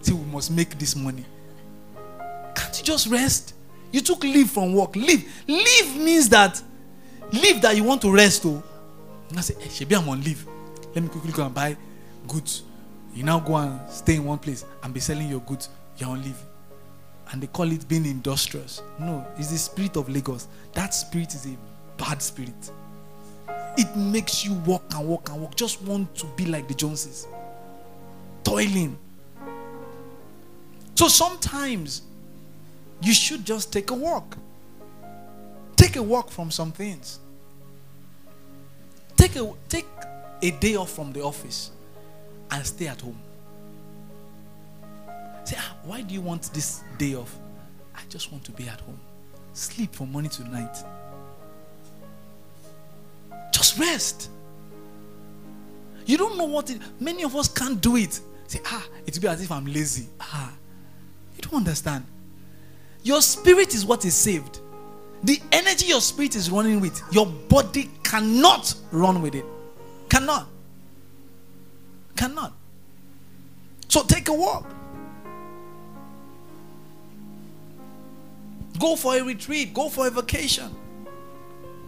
See, 0.00 0.12
we 0.12 0.24
must 0.24 0.50
make 0.50 0.76
this 0.76 0.96
money. 0.96 1.24
Can't 2.56 2.76
you 2.76 2.84
just 2.84 3.06
rest? 3.06 3.54
You 3.92 4.00
took 4.00 4.24
leave 4.24 4.50
from 4.50 4.74
work. 4.74 4.96
Leave. 4.96 5.32
Leave 5.46 5.96
means 5.98 6.28
that 6.30 6.60
leave 7.32 7.60
that 7.62 7.76
you 7.76 7.84
want 7.84 8.02
to 8.02 8.12
rest. 8.12 8.42
Oh, 8.46 8.62
and 9.28 9.38
I 9.38 9.42
say, 9.42 9.54
eh, 9.54 9.62
hey, 9.62 9.68
Shebi, 9.68 9.96
I'm 9.96 10.08
on 10.08 10.22
leave. 10.22 10.46
Let 10.94 11.02
me 11.02 11.08
quickly 11.08 11.32
go 11.32 11.44
and 11.44 11.54
buy 11.54 11.76
goods. 12.26 12.62
You 13.14 13.24
now 13.24 13.40
go 13.40 13.56
and 13.56 13.80
stay 13.90 14.16
in 14.16 14.24
one 14.24 14.38
place 14.38 14.64
and 14.82 14.92
be 14.94 15.00
selling 15.00 15.28
your 15.28 15.40
goods. 15.40 15.68
You're 15.96 16.10
on 16.10 16.22
leave. 16.22 16.38
And 17.32 17.40
they 17.40 17.46
call 17.46 17.70
it 17.70 17.86
being 17.88 18.06
industrious. 18.06 18.82
No, 18.98 19.26
it's 19.36 19.50
the 19.50 19.58
spirit 19.58 19.96
of 19.96 20.08
Lagos. 20.08 20.48
That 20.72 20.94
spirit 20.94 21.34
is 21.34 21.46
a 21.46 21.56
bad 21.96 22.20
spirit. 22.22 22.72
It 23.76 23.94
makes 23.96 24.44
you 24.44 24.54
walk 24.54 24.82
and 24.94 25.06
walk 25.06 25.30
and 25.30 25.40
walk. 25.40 25.54
Just 25.54 25.80
want 25.82 26.14
to 26.16 26.26
be 26.36 26.46
like 26.46 26.66
the 26.66 26.74
Joneses. 26.74 27.28
Toiling. 28.42 28.98
So 30.96 31.08
sometimes 31.08 32.02
you 33.00 33.14
should 33.14 33.44
just 33.44 33.72
take 33.72 33.90
a 33.90 33.94
walk. 33.94 34.36
Take 35.80 35.96
a 35.96 36.02
walk 36.02 36.30
from 36.30 36.50
some 36.50 36.72
things. 36.72 37.20
Take 39.16 39.36
a 39.36 39.50
take 39.70 39.86
a 40.42 40.50
day 40.50 40.76
off 40.76 40.90
from 40.90 41.10
the 41.10 41.22
office 41.22 41.70
and 42.50 42.66
stay 42.66 42.86
at 42.86 43.00
home. 43.00 43.18
Say, 45.44 45.56
ah, 45.58 45.76
why 45.84 46.02
do 46.02 46.12
you 46.12 46.20
want 46.20 46.52
this 46.52 46.82
day 46.98 47.14
off? 47.14 47.34
I 47.94 48.00
just 48.10 48.30
want 48.30 48.44
to 48.44 48.52
be 48.52 48.68
at 48.68 48.78
home. 48.82 49.00
Sleep 49.54 49.94
from 49.94 50.12
morning 50.12 50.30
to 50.32 50.44
night. 50.50 50.76
Just 53.50 53.78
rest. 53.78 54.28
You 56.04 56.18
don't 56.18 56.36
know 56.36 56.44
what 56.44 56.68
it 56.68 56.78
many 57.00 57.22
of 57.24 57.34
us 57.34 57.48
can't 57.48 57.80
do 57.80 57.96
it. 57.96 58.20
Say, 58.48 58.60
ah, 58.66 58.86
it 59.06 59.14
will 59.14 59.22
be 59.22 59.28
as 59.28 59.42
if 59.42 59.50
I'm 59.50 59.64
lazy. 59.64 60.08
Ah, 60.20 60.52
you 61.36 61.40
don't 61.40 61.54
understand. 61.54 62.04
Your 63.02 63.22
spirit 63.22 63.74
is 63.74 63.86
what 63.86 64.04
is 64.04 64.14
saved. 64.14 64.59
The 65.22 65.40
energy 65.52 65.86
your 65.86 66.00
spirit 66.00 66.34
is 66.34 66.50
running 66.50 66.80
with, 66.80 67.00
your 67.12 67.26
body 67.26 67.90
cannot 68.02 68.74
run 68.90 69.20
with 69.20 69.34
it. 69.34 69.44
Cannot. 70.08 70.48
Cannot. 72.16 72.52
So 73.88 74.02
take 74.02 74.28
a 74.28 74.34
walk. 74.34 74.66
Go 78.78 78.96
for 78.96 79.16
a 79.16 79.22
retreat. 79.22 79.74
Go 79.74 79.88
for 79.88 80.06
a 80.06 80.10
vacation. 80.10 80.74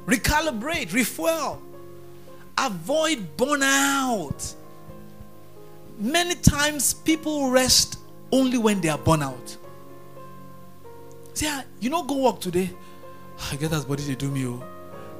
Recalibrate. 0.07 0.93
Refuel. 0.93 1.61
Avoid 2.59 3.37
burnout. 3.37 4.55
Many 5.99 6.35
times 6.35 6.93
people 6.93 7.51
rest 7.51 7.99
only 8.31 8.59
when 8.59 8.81
they 8.81 8.89
are 8.89 8.99
burnout. 8.99 9.57
See, 11.35 11.47
ah, 11.49 11.65
you 11.81 11.89
know, 11.89 12.03
go 12.03 12.17
work 12.19 12.41
today. 12.41 12.71
I 13.51 13.57
get 13.57 13.71
that 13.71 13.87
body 13.87 14.03
they 14.05 14.15
do 14.15 14.31
me. 14.31 14.47
Oh. 14.47 14.63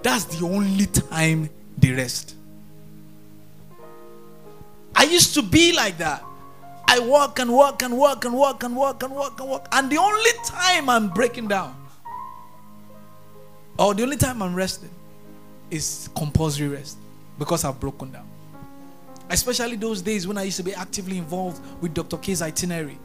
That's 0.03 0.25
the 0.25 0.45
only 0.45 0.87
time 0.87 1.49
they 1.79 1.93
rest. 1.93 2.35
I 4.95 5.05
used 5.05 5.35
to 5.35 5.43
be 5.43 5.73
like 5.73 5.99
that. 5.99 6.23
I 6.89 6.99
walk 6.99 7.39
and 7.39 7.53
walk 7.53 7.83
and 7.83 7.97
walk 7.97 8.25
and 8.25 8.35
walk 8.35 8.63
and 8.65 8.77
walk 8.77 9.03
and 9.03 9.15
walk 9.15 9.41
and 9.41 9.49
walk. 9.49 9.69
And 9.73 9.91
the 9.91 9.97
only 9.97 10.31
time 10.45 10.91
I'm 10.91 11.09
breaking 11.09 11.49
down, 11.49 11.75
or 13.79 13.95
the 13.95 14.03
only 14.03 14.17
time 14.17 14.43
I'm 14.43 14.55
resting, 14.55 14.91
is 15.71 16.11
compulsory 16.15 16.69
rest 16.69 16.99
because 17.39 17.65
I've 17.65 17.81
broken 17.81 18.13
down. 18.13 18.29
Especially 19.31 19.77
those 19.77 20.03
days 20.03 20.27
when 20.29 20.37
I 20.37 20.43
used 20.43 20.59
to 20.59 20.63
be 20.63 20.75
actively 20.75 21.17
involved 21.17 21.63
with 21.81 21.95
Dr. 21.95 22.19
K's 22.19 22.43
itinerary. 22.43 22.99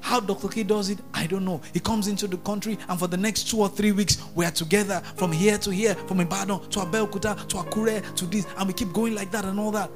How 0.00 0.20
Dr. 0.20 0.48
K 0.48 0.62
does 0.62 0.90
it, 0.90 0.98
I 1.14 1.26
don't 1.26 1.44
know. 1.44 1.60
He 1.72 1.80
comes 1.80 2.08
into 2.08 2.26
the 2.26 2.38
country, 2.38 2.78
and 2.88 2.98
for 2.98 3.06
the 3.06 3.16
next 3.16 3.50
two 3.50 3.60
or 3.60 3.68
three 3.68 3.92
weeks, 3.92 4.22
we 4.34 4.44
are 4.44 4.50
together 4.50 5.02
from 5.16 5.30
here 5.32 5.58
to 5.58 5.70
here, 5.70 5.94
from 5.94 6.20
Ibadan 6.20 6.60
to 6.70 6.78
Abeokuta 6.80 7.46
to 7.48 7.56
Akure 7.58 8.14
to 8.16 8.26
this, 8.26 8.46
and 8.58 8.66
we 8.66 8.74
keep 8.74 8.92
going 8.92 9.14
like 9.14 9.30
that 9.30 9.44
and 9.44 9.60
all 9.60 9.70
that. 9.70 9.90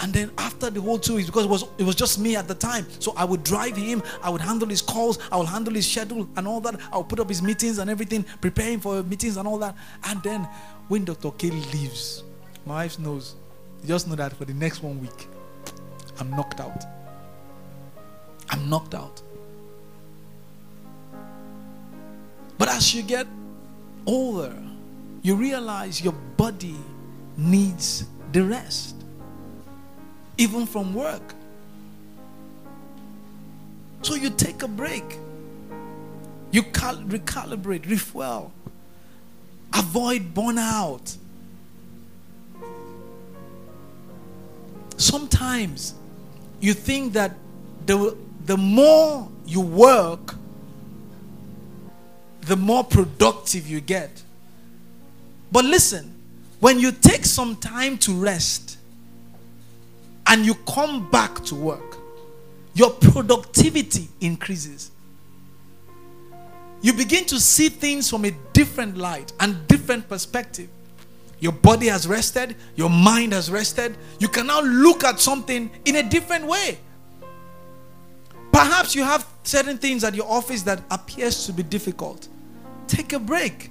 And 0.00 0.12
then 0.12 0.32
after 0.38 0.68
the 0.68 0.80
whole 0.80 0.98
two 0.98 1.14
weeks, 1.16 1.28
because 1.28 1.44
it 1.44 1.50
was 1.50 1.64
it 1.78 1.84
was 1.84 1.94
just 1.94 2.18
me 2.18 2.34
at 2.34 2.48
the 2.48 2.54
time, 2.54 2.86
so 2.98 3.12
I 3.16 3.24
would 3.24 3.44
drive 3.44 3.76
him, 3.76 4.02
I 4.22 4.30
would 4.30 4.40
handle 4.40 4.68
his 4.68 4.82
calls, 4.82 5.18
I 5.30 5.36
would 5.36 5.46
handle 5.46 5.74
his 5.74 5.88
schedule 5.88 6.28
and 6.36 6.48
all 6.48 6.60
that. 6.62 6.80
I 6.92 6.96
would 6.96 7.08
put 7.08 7.20
up 7.20 7.28
his 7.28 7.40
meetings 7.40 7.78
and 7.78 7.88
everything, 7.88 8.24
preparing 8.40 8.80
for 8.80 9.02
meetings 9.04 9.36
and 9.36 9.46
all 9.46 9.58
that. 9.58 9.76
And 10.04 10.20
then 10.22 10.48
when 10.88 11.04
Dr. 11.04 11.30
K 11.32 11.50
leaves, 11.50 12.24
my 12.66 12.74
wife 12.74 12.98
knows. 12.98 13.36
Just 13.86 14.08
know 14.08 14.14
that 14.16 14.32
for 14.36 14.44
the 14.44 14.54
next 14.54 14.82
one 14.82 15.00
week, 15.00 15.28
I'm 16.18 16.30
knocked 16.30 16.60
out. 16.60 16.84
I'm 18.50 18.68
knocked 18.68 18.94
out. 18.94 19.21
But 22.62 22.68
as 22.68 22.94
you 22.94 23.02
get 23.02 23.26
older, 24.06 24.56
you 25.20 25.34
realize 25.34 26.00
your 26.00 26.12
body 26.36 26.76
needs 27.36 28.04
the 28.30 28.44
rest, 28.44 28.94
even 30.38 30.66
from 30.66 30.94
work. 30.94 31.34
So 34.02 34.14
you 34.14 34.30
take 34.30 34.62
a 34.62 34.68
break, 34.68 35.02
you 36.52 36.62
cal- 36.62 37.02
recalibrate, 37.02 37.90
refuel, 37.90 38.52
avoid 39.74 40.32
burnout. 40.32 41.16
Sometimes 44.98 45.94
you 46.60 46.74
think 46.74 47.14
that 47.14 47.34
the, 47.86 48.16
the 48.46 48.56
more 48.56 49.28
you 49.46 49.62
work, 49.62 50.36
the 52.42 52.56
more 52.56 52.84
productive 52.84 53.66
you 53.66 53.80
get. 53.80 54.22
But 55.50 55.64
listen, 55.64 56.14
when 56.60 56.78
you 56.78 56.92
take 56.92 57.24
some 57.24 57.56
time 57.56 57.98
to 57.98 58.12
rest 58.12 58.78
and 60.26 60.46
you 60.46 60.54
come 60.66 61.10
back 61.10 61.42
to 61.44 61.54
work, 61.54 61.96
your 62.74 62.90
productivity 62.90 64.08
increases. 64.20 64.90
You 66.80 66.92
begin 66.92 67.24
to 67.26 67.38
see 67.38 67.68
things 67.68 68.10
from 68.10 68.24
a 68.24 68.32
different 68.52 68.96
light 68.96 69.32
and 69.40 69.66
different 69.68 70.08
perspective. 70.08 70.68
Your 71.38 71.52
body 71.52 71.86
has 71.88 72.08
rested, 72.08 72.56
your 72.76 72.90
mind 72.90 73.32
has 73.32 73.50
rested. 73.50 73.96
You 74.18 74.28
can 74.28 74.46
now 74.46 74.60
look 74.62 75.04
at 75.04 75.20
something 75.20 75.70
in 75.84 75.96
a 75.96 76.02
different 76.02 76.46
way. 76.46 76.78
Perhaps 78.52 78.94
you 78.94 79.02
have 79.02 79.26
certain 79.42 79.78
things 79.78 80.04
at 80.04 80.14
your 80.14 80.30
office 80.30 80.62
that 80.62 80.82
appears 80.90 81.46
to 81.46 81.52
be 81.52 81.62
difficult. 81.62 82.28
Take 82.86 83.12
a 83.14 83.18
break. 83.18 83.70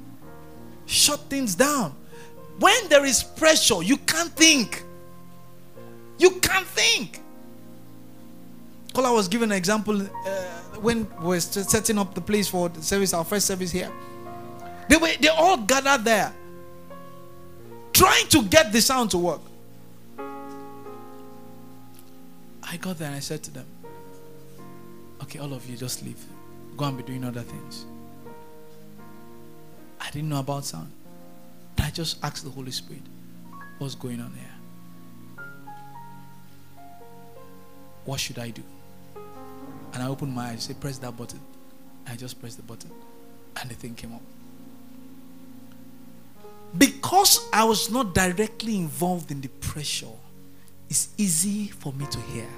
Shut 0.87 1.19
things 1.29 1.55
down. 1.55 1.95
When 2.59 2.89
there 2.89 3.05
is 3.05 3.23
pressure, 3.23 3.81
you 3.83 3.97
can't 3.97 4.31
think. 4.31 4.83
You 6.17 6.31
can't 6.39 6.67
think. 6.67 7.21
Kola 8.93 9.13
was 9.13 9.27
given 9.27 9.51
an 9.51 9.57
example 9.57 10.01
uh, 10.01 10.07
when 10.81 11.07
we 11.19 11.27
were 11.27 11.39
setting 11.39 11.97
up 11.97 12.13
the 12.13 12.21
place 12.21 12.47
for 12.47 12.69
the 12.69 12.81
service, 12.81 13.13
our 13.13 13.23
first 13.23 13.47
service 13.47 13.71
here. 13.71 13.91
They 14.89 14.97
were 14.97 15.09
they 15.19 15.29
all 15.29 15.57
gathered 15.57 16.03
there, 16.03 16.33
trying 17.93 18.27
to 18.27 18.43
get 18.43 18.73
the 18.73 18.81
sound 18.81 19.11
to 19.11 19.17
work. 19.17 19.41
I 22.63 22.77
got 22.77 22.97
there 22.97 23.07
and 23.07 23.15
I 23.15 23.19
said 23.19 23.43
to 23.43 23.51
them, 23.51 23.65
Okay, 25.31 25.39
all 25.39 25.53
of 25.53 25.65
you 25.69 25.77
just 25.77 26.03
leave. 26.03 26.21
Go 26.75 26.83
and 26.83 26.97
be 26.97 27.03
doing 27.03 27.23
other 27.23 27.39
things. 27.39 27.85
I 30.01 30.11
didn't 30.11 30.27
know 30.27 30.41
about 30.41 30.65
sound. 30.65 30.91
I 31.77 31.89
just 31.89 32.21
asked 32.21 32.43
the 32.43 32.49
Holy 32.49 32.71
Spirit, 32.71 33.03
what's 33.77 33.95
going 33.95 34.19
on 34.19 34.33
here? 34.33 35.45
What 38.03 38.19
should 38.19 38.39
I 38.39 38.49
do? 38.49 38.61
And 39.93 40.03
I 40.03 40.07
opened 40.07 40.33
my 40.33 40.49
eyes, 40.49 40.63
say, 40.63 40.73
press 40.73 40.97
that 40.97 41.15
button. 41.15 41.39
I 42.07 42.17
just 42.17 42.41
pressed 42.41 42.57
the 42.57 42.63
button. 42.63 42.91
And 43.55 43.69
the 43.69 43.75
thing 43.75 43.95
came 43.95 44.13
up. 44.13 44.21
Because 46.77 47.47
I 47.53 47.63
was 47.63 47.89
not 47.89 48.13
directly 48.13 48.75
involved 48.75 49.31
in 49.31 49.39
the 49.39 49.47
pressure, 49.47 50.07
it's 50.89 51.07
easy 51.17 51.67
for 51.67 51.93
me 51.93 52.05
to 52.07 52.19
hear. 52.19 52.49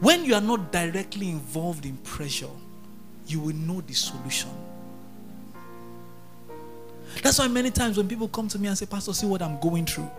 When 0.00 0.24
you 0.24 0.34
are 0.34 0.40
not 0.40 0.72
directly 0.72 1.28
involved 1.30 1.86
in 1.86 1.96
pressure, 1.98 2.50
you 3.26 3.40
will 3.40 3.54
know 3.54 3.80
the 3.80 3.94
solution. 3.94 4.50
That's 7.22 7.38
why 7.38 7.48
many 7.48 7.70
times 7.70 7.96
when 7.96 8.08
people 8.08 8.28
come 8.28 8.48
to 8.48 8.58
me 8.58 8.68
and 8.68 8.76
say, 8.76 8.86
Pastor, 8.86 9.12
see 9.12 9.26
what 9.26 9.42
I'm 9.42 9.60
going 9.60 9.86
through, 9.86 10.10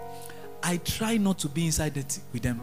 I 0.62 0.78
try 0.78 1.18
not 1.18 1.39
to 1.39 1.50
be 1.50 1.66
inside 1.66 1.98
it 1.98 2.20
with 2.32 2.44
them. 2.44 2.62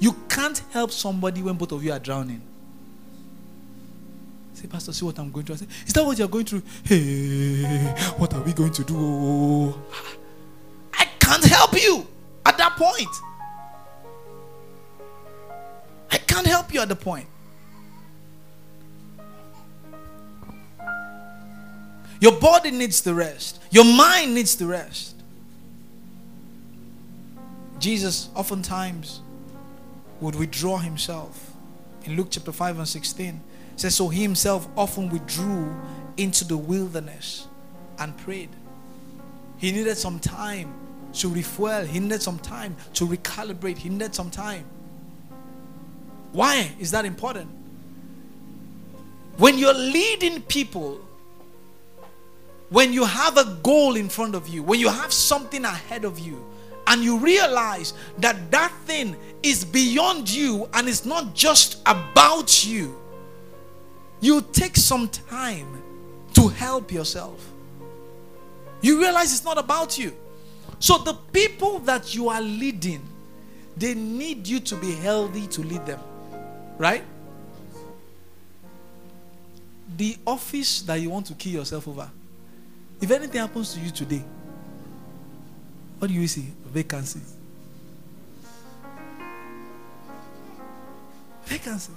You 0.00 0.16
can't 0.28 0.58
help 0.72 0.90
somebody 0.90 1.42
when 1.42 1.54
both 1.54 1.72
of 1.72 1.84
you 1.84 1.92
are 1.92 1.98
drowning. 1.98 2.42
Say, 4.54 4.66
Pastor, 4.66 4.92
see 4.92 5.04
what 5.04 5.18
I'm 5.18 5.30
going 5.30 5.46
through. 5.46 5.54
I 5.54 5.58
say, 5.58 5.66
Is 5.86 5.92
that 5.92 6.04
what 6.04 6.18
you're 6.18 6.28
going 6.28 6.44
through? 6.44 6.62
Hey, 6.84 7.62
what 8.16 8.34
are 8.34 8.42
we 8.42 8.52
going 8.52 8.72
to 8.72 8.84
do? 8.84 9.74
I 10.94 11.04
can't 11.20 11.44
help 11.44 11.80
you 11.80 12.06
at 12.44 12.58
that 12.58 12.76
point. 12.76 13.08
Can't 16.32 16.46
help 16.46 16.72
you 16.72 16.80
at 16.80 16.88
the 16.88 16.96
point. 16.96 17.26
Your 22.20 22.32
body 22.32 22.70
needs 22.70 23.02
the 23.02 23.14
rest. 23.14 23.60
Your 23.70 23.84
mind 23.84 24.34
needs 24.34 24.56
the 24.56 24.66
rest. 24.66 25.16
Jesus 27.78 28.30
oftentimes 28.34 29.20
would 30.20 30.36
withdraw 30.36 30.78
himself. 30.78 31.52
In 32.04 32.16
Luke 32.16 32.28
chapter 32.30 32.52
5 32.52 32.78
and 32.78 32.88
16, 32.88 33.40
says, 33.76 33.94
So 33.94 34.08
he 34.08 34.22
himself 34.22 34.68
often 34.76 35.08
withdrew 35.10 35.74
into 36.16 36.44
the 36.44 36.56
wilderness 36.56 37.48
and 37.98 38.16
prayed. 38.18 38.50
He 39.58 39.72
needed 39.72 39.96
some 39.96 40.18
time 40.20 40.72
to 41.14 41.28
refuel, 41.28 41.84
he 41.84 42.00
needed 42.00 42.22
some 42.22 42.38
time 42.38 42.76
to 42.94 43.06
recalibrate, 43.06 43.78
he 43.78 43.88
needed 43.88 44.14
some 44.14 44.30
time. 44.30 44.64
Why 46.32 46.72
is 46.80 46.90
that 46.90 47.04
important? 47.04 47.50
When 49.36 49.58
you're 49.58 49.74
leading 49.74 50.42
people, 50.42 51.00
when 52.70 52.92
you 52.92 53.04
have 53.04 53.36
a 53.36 53.58
goal 53.62 53.96
in 53.96 54.08
front 54.08 54.34
of 54.34 54.48
you, 54.48 54.62
when 54.62 54.80
you 54.80 54.88
have 54.88 55.12
something 55.12 55.64
ahead 55.64 56.04
of 56.04 56.18
you, 56.18 56.44
and 56.86 57.02
you 57.02 57.18
realize 57.18 57.94
that 58.18 58.50
that 58.50 58.72
thing 58.86 59.16
is 59.42 59.64
beyond 59.64 60.28
you 60.28 60.68
and 60.74 60.88
it's 60.88 61.04
not 61.04 61.34
just 61.34 61.80
about 61.86 62.66
you, 62.66 62.98
you 64.20 64.44
take 64.52 64.76
some 64.76 65.08
time 65.08 65.82
to 66.34 66.48
help 66.48 66.92
yourself. 66.92 67.50
You 68.80 68.98
realize 68.98 69.32
it's 69.32 69.44
not 69.44 69.58
about 69.58 69.98
you. 69.98 70.12
So 70.80 70.98
the 70.98 71.14
people 71.32 71.78
that 71.80 72.14
you 72.14 72.28
are 72.28 72.40
leading, 72.40 73.02
they 73.76 73.94
need 73.94 74.48
you 74.48 74.58
to 74.60 74.76
be 74.76 74.92
healthy 74.92 75.46
to 75.48 75.62
lead 75.62 75.86
them. 75.86 76.00
Right? 76.82 77.04
The 79.96 80.16
office 80.26 80.82
that 80.82 80.96
you 80.96 81.10
want 81.10 81.26
to 81.26 81.34
kill 81.34 81.52
yourself 81.52 81.86
over 81.86 82.10
if 83.00 83.08
anything 83.08 83.40
happens 83.40 83.72
to 83.74 83.80
you 83.80 83.92
today, 83.92 84.24
what 86.00 86.08
do 86.08 86.14
you 86.14 86.26
see? 86.26 86.52
Vacancy. 86.66 87.20
Vacancy. 91.44 91.92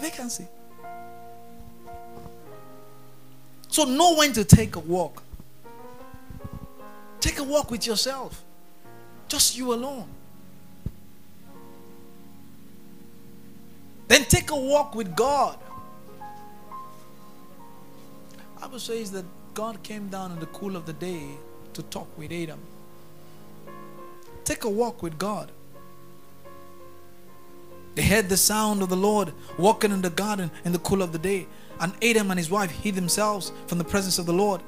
Vacancy. 0.00 0.48
So 3.68 3.84
know 3.84 4.16
when 4.16 4.32
to 4.32 4.44
take 4.44 4.74
a 4.74 4.80
walk. 4.80 5.22
Take 7.20 7.38
a 7.38 7.44
walk 7.44 7.70
with 7.70 7.86
yourself. 7.86 8.42
Just 9.28 9.56
you 9.56 9.72
alone. 9.72 10.08
Then 14.08 14.24
take 14.24 14.50
a 14.50 14.56
walk 14.56 14.94
with 14.94 15.14
God. 15.16 15.58
Bible 18.60 18.78
says 18.78 19.12
that 19.12 19.24
God 19.52 19.82
came 19.82 20.08
down 20.08 20.32
in 20.32 20.40
the 20.40 20.46
cool 20.46 20.74
of 20.74 20.86
the 20.86 20.94
day 20.94 21.22
to 21.74 21.82
talk 21.82 22.08
with 22.16 22.32
Adam. 22.32 22.58
Take 24.44 24.64
a 24.64 24.70
walk 24.70 25.02
with 25.02 25.18
God. 25.18 25.52
They 27.94 28.02
heard 28.02 28.28
the 28.28 28.36
sound 28.36 28.82
of 28.82 28.88
the 28.88 28.96
Lord 28.96 29.32
walking 29.58 29.92
in 29.92 30.02
the 30.02 30.10
garden 30.10 30.50
in 30.64 30.72
the 30.72 30.78
cool 30.78 31.02
of 31.02 31.12
the 31.12 31.18
day. 31.18 31.46
And 31.78 31.92
Adam 32.02 32.30
and 32.30 32.38
his 32.38 32.50
wife 32.50 32.70
hid 32.70 32.94
themselves 32.94 33.52
from 33.66 33.78
the 33.78 33.84
presence 33.84 34.18
of 34.18 34.26
the 34.26 34.32
Lord 34.32 34.60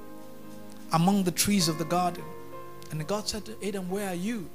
among 0.92 1.24
the 1.24 1.30
trees 1.30 1.66
of 1.66 1.78
the 1.78 1.84
garden. 1.84 2.22
And 2.90 3.04
God 3.06 3.26
said 3.26 3.44
to 3.46 3.56
Adam, 3.66 3.88
Where 3.88 4.10
are 4.10 4.14
you? 4.14 4.48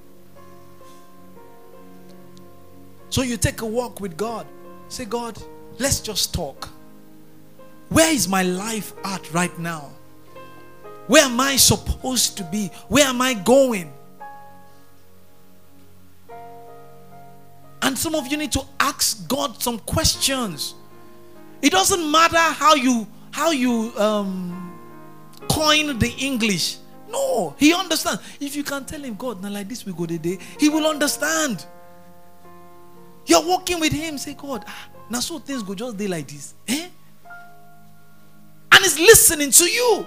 So 3.09 3.23
you 3.23 3.37
take 3.37 3.61
a 3.61 3.65
walk 3.65 3.99
with 3.99 4.15
God. 4.15 4.47
Say, 4.91 5.05
God, 5.05 5.41
let's 5.79 6.01
just 6.01 6.33
talk. 6.33 6.67
Where 7.87 8.13
is 8.13 8.27
my 8.27 8.43
life 8.43 8.91
at 9.05 9.33
right 9.33 9.57
now? 9.57 9.89
Where 11.07 11.23
am 11.23 11.39
I 11.39 11.55
supposed 11.55 12.35
to 12.37 12.43
be? 12.43 12.67
Where 12.89 13.05
am 13.05 13.21
I 13.21 13.35
going? 13.35 13.93
And 17.81 17.97
some 17.97 18.15
of 18.15 18.27
you 18.27 18.35
need 18.35 18.51
to 18.51 18.65
ask 18.81 19.25
God 19.29 19.61
some 19.63 19.79
questions. 19.79 20.75
It 21.61 21.71
doesn't 21.71 22.11
matter 22.11 22.37
how 22.37 22.75
you 22.75 23.07
how 23.31 23.51
you 23.51 23.93
um, 23.97 24.77
coin 25.49 25.97
the 25.99 26.13
English. 26.19 26.79
No, 27.09 27.55
he 27.57 27.73
understands. 27.73 28.21
If 28.41 28.57
you 28.57 28.63
can 28.65 28.83
tell 28.83 29.01
him, 29.01 29.15
God, 29.15 29.41
now 29.41 29.49
like 29.51 29.69
this 29.69 29.85
we 29.85 29.93
go 29.93 30.05
today, 30.05 30.37
he 30.59 30.67
will 30.67 30.85
understand. 30.85 31.65
You're 33.25 33.45
walking 33.45 33.79
with 33.79 33.93
him, 33.93 34.17
say, 34.17 34.33
God, 34.33 34.63
ah, 34.67 34.89
now 35.09 35.19
so 35.19 35.39
things 35.39 35.63
go 35.63 35.75
just 35.75 35.97
day 35.97 36.07
like 36.07 36.27
this. 36.27 36.53
Eh? 36.67 36.89
And 38.71 38.83
he's 38.83 38.99
listening 38.99 39.51
to 39.51 39.65
you. 39.65 40.05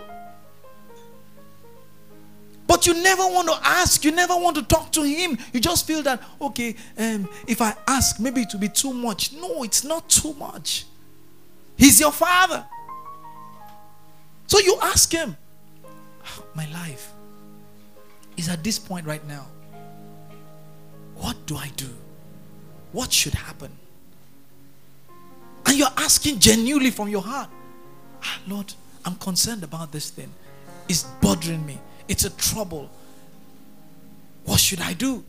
But 2.66 2.87
you 2.87 2.94
never 2.94 3.22
want 3.22 3.48
to 3.48 3.59
ask, 3.62 4.05
you 4.05 4.11
never 4.11 4.35
want 4.35 4.57
to 4.57 4.62
talk 4.62 4.90
to 4.92 5.03
him. 5.03 5.38
You 5.53 5.61
just 5.61 5.87
feel 5.87 6.03
that, 6.03 6.22
okay, 6.40 6.74
um, 6.98 7.29
if 7.46 7.61
I 7.61 7.74
ask, 7.87 8.18
maybe 8.18 8.40
it 8.42 8.53
will 8.53 8.61
be 8.61 8.68
too 8.68 8.92
much. 8.92 9.33
No, 9.33 9.62
it's 9.62 9.85
not 9.85 10.09
too 10.09 10.33
much. 10.35 10.87
He's 11.77 12.00
your 12.00 12.12
father. 12.12 12.64
So 14.46 14.59
you 14.61 14.79
ask 14.83 15.12
him, 15.12 15.37
my 16.55 16.68
life 16.72 17.12
is 18.37 18.48
at 18.48 18.64
this 18.64 18.79
point 18.79 19.07
right 19.07 19.24
now. 19.27 19.46
What 21.16 21.46
do 21.46 21.57
I 21.57 21.70
do? 21.77 21.90
What 22.94 23.12
should 23.12 23.35
happen? 23.35 23.72
And 25.66 25.76
you're 25.76 25.96
asking 25.96 26.38
genuinely 26.38 26.92
from 26.92 27.09
your 27.09 27.22
heart, 27.22 27.50
ah, 28.22 28.38
Lord, 28.46 28.72
I'm 29.04 29.16
concerned 29.16 29.64
about 29.64 29.90
this 29.90 30.11
thing. 30.11 30.33
It's 30.88 31.02
bothering 31.20 31.66
me. 31.66 31.80
It's 32.07 32.24
a 32.24 32.30
trouble. 32.30 32.88
What 34.44 34.61
should 34.61 34.80
I 34.80 34.92
do? 34.92 35.24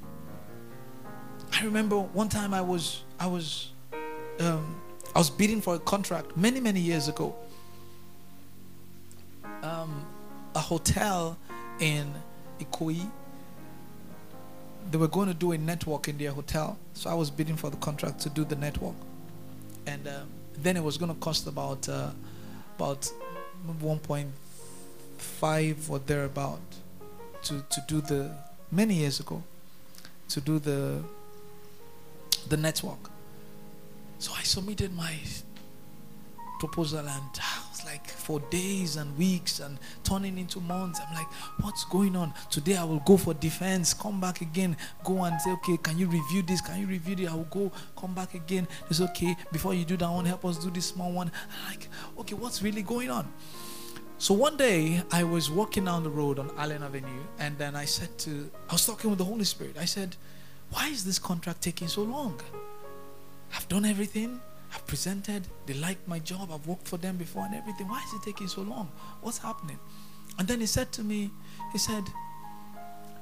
I 1.53 1.63
remember 1.63 1.97
one 1.97 2.29
time 2.29 2.53
I 2.53 2.61
was 2.61 3.01
I 3.19 3.25
was 3.25 3.71
um, 4.39 4.79
I 5.15 5.17
was 5.17 5.31
bidding 5.31 5.59
for 5.59 5.73
a 5.73 5.79
contract 5.79 6.37
many 6.37 6.59
many 6.59 6.79
years 6.79 7.07
ago. 7.07 7.35
Um, 9.63 10.05
a 10.53 10.59
hotel 10.59 11.35
in 11.79 12.13
Ikoyi. 12.59 13.09
They 14.91 14.97
were 14.97 15.07
going 15.07 15.27
to 15.27 15.33
do 15.33 15.51
a 15.51 15.57
network 15.57 16.07
in 16.07 16.17
their 16.17 16.31
hotel, 16.31 16.77
so 16.93 17.09
I 17.09 17.13
was 17.13 17.31
bidding 17.31 17.55
for 17.55 17.69
the 17.69 17.77
contract 17.77 18.19
to 18.21 18.29
do 18.29 18.45
the 18.45 18.55
network, 18.55 18.95
and 19.87 20.07
uh, 20.07 20.21
then 20.57 20.77
it 20.77 20.83
was 20.83 20.97
going 20.97 21.13
to 21.13 21.19
cost 21.19 21.47
about 21.47 21.87
uh, 21.89 22.11
about 22.77 23.09
1.5 23.79 25.89
or 25.89 25.99
thereabout 25.99 26.59
to 27.43 27.63
to 27.69 27.81
do 27.87 28.01
the 28.01 28.31
many 28.71 28.95
years 28.95 29.19
ago 29.19 29.43
to 30.29 30.41
do 30.41 30.59
the 30.59 31.01
the 32.49 32.57
network. 32.57 33.09
So 34.19 34.31
I 34.37 34.43
submitted 34.43 34.95
my 34.95 35.15
proposal 36.59 36.99
and 36.99 37.33
I 37.75 37.77
was 37.77 37.85
like 37.85 38.07
for 38.07 38.39
days 38.39 38.95
and 38.95 39.17
weeks 39.17 39.59
and 39.59 39.77
turning 40.03 40.37
into 40.37 40.61
months. 40.61 41.01
I'm 41.05 41.13
like, 41.13 41.27
what's 41.59 41.83
going 41.85 42.15
on? 42.15 42.33
Today 42.49 42.77
I 42.77 42.85
will 42.85 43.01
go 43.01 43.17
for 43.17 43.33
defense, 43.33 43.93
come 43.93 44.21
back 44.21 44.39
again, 44.39 44.77
go 45.03 45.23
and 45.23 45.39
say, 45.41 45.51
okay, 45.51 45.75
can 45.77 45.97
you 45.97 46.07
review 46.07 46.41
this? 46.41 46.61
Can 46.61 46.79
you 46.79 46.87
review 46.87 47.15
this? 47.17 47.29
I 47.29 47.35
will 47.35 47.43
go, 47.45 47.71
come 47.97 48.13
back 48.13 48.33
again. 48.33 48.65
It's 48.89 49.01
okay. 49.01 49.35
Before 49.51 49.73
you 49.73 49.83
do 49.83 49.97
that 49.97 50.09
one, 50.09 50.23
help 50.23 50.45
us 50.45 50.57
do 50.57 50.69
this 50.69 50.85
small 50.85 51.11
one. 51.11 51.29
I'm 51.51 51.71
like, 51.71 51.89
okay, 52.19 52.35
what's 52.35 52.61
really 52.61 52.81
going 52.81 53.09
on? 53.09 53.27
So 54.19 54.33
one 54.33 54.55
day 54.55 55.01
I 55.11 55.25
was 55.25 55.51
walking 55.51 55.83
down 55.83 56.03
the 56.03 56.09
road 56.09 56.39
on 56.39 56.51
Allen 56.57 56.81
Avenue, 56.81 57.23
and 57.39 57.57
then 57.57 57.75
I 57.75 57.83
said 57.83 58.17
to, 58.19 58.49
I 58.69 58.73
was 58.73 58.85
talking 58.85 59.09
with 59.09 59.19
the 59.19 59.25
Holy 59.25 59.43
Spirit. 59.43 59.75
I 59.77 59.85
said, 59.85 60.15
why 60.69 60.87
is 60.87 61.03
this 61.03 61.19
contract 61.19 61.61
taking 61.61 61.89
so 61.89 62.03
long? 62.03 62.39
I've 63.53 63.67
done 63.67 63.83
everything. 63.83 64.39
I've 64.73 64.85
presented. 64.87 65.47
They 65.65 65.73
like 65.75 66.07
my 66.07 66.19
job. 66.19 66.49
I've 66.51 66.65
worked 66.67 66.87
for 66.87 66.97
them 66.97 67.17
before 67.17 67.45
and 67.45 67.55
everything. 67.55 67.87
Why 67.87 68.03
is 68.03 68.13
it 68.13 68.23
taking 68.23 68.47
so 68.47 68.61
long? 68.61 68.89
What's 69.21 69.37
happening? 69.37 69.79
And 70.37 70.47
then 70.47 70.59
he 70.59 70.65
said 70.65 70.91
to 70.93 71.03
me, 71.03 71.31
he 71.71 71.77
said, 71.77 72.03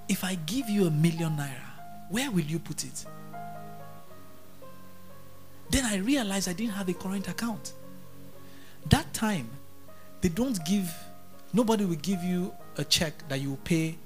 if 0.10 0.24
I 0.24 0.36
give 0.36 0.70
you 0.70 0.88
a 0.88 0.92
million 0.92 1.38
naira, 1.38 1.70
where 2.10 2.30
will 2.32 2.42
you 2.42 2.60
put 2.60 2.84
it? 2.84 3.06
Then 5.70 5.86
I 5.86 5.98
realized 5.98 6.50
I 6.50 6.54
didn't 6.54 6.74
have 6.74 6.90
a 6.90 6.94
current 6.94 7.28
account. 7.28 7.74
That 8.90 9.12
time, 9.14 9.50
they 10.22 10.30
don't 10.30 10.64
give, 10.66 10.92
nobody 11.54 11.86
will 11.86 11.96
give 11.96 12.24
you 12.24 12.54
a 12.78 12.84
check 12.84 13.14
that 13.30 13.40
you 13.42 13.58
pay 13.64 13.98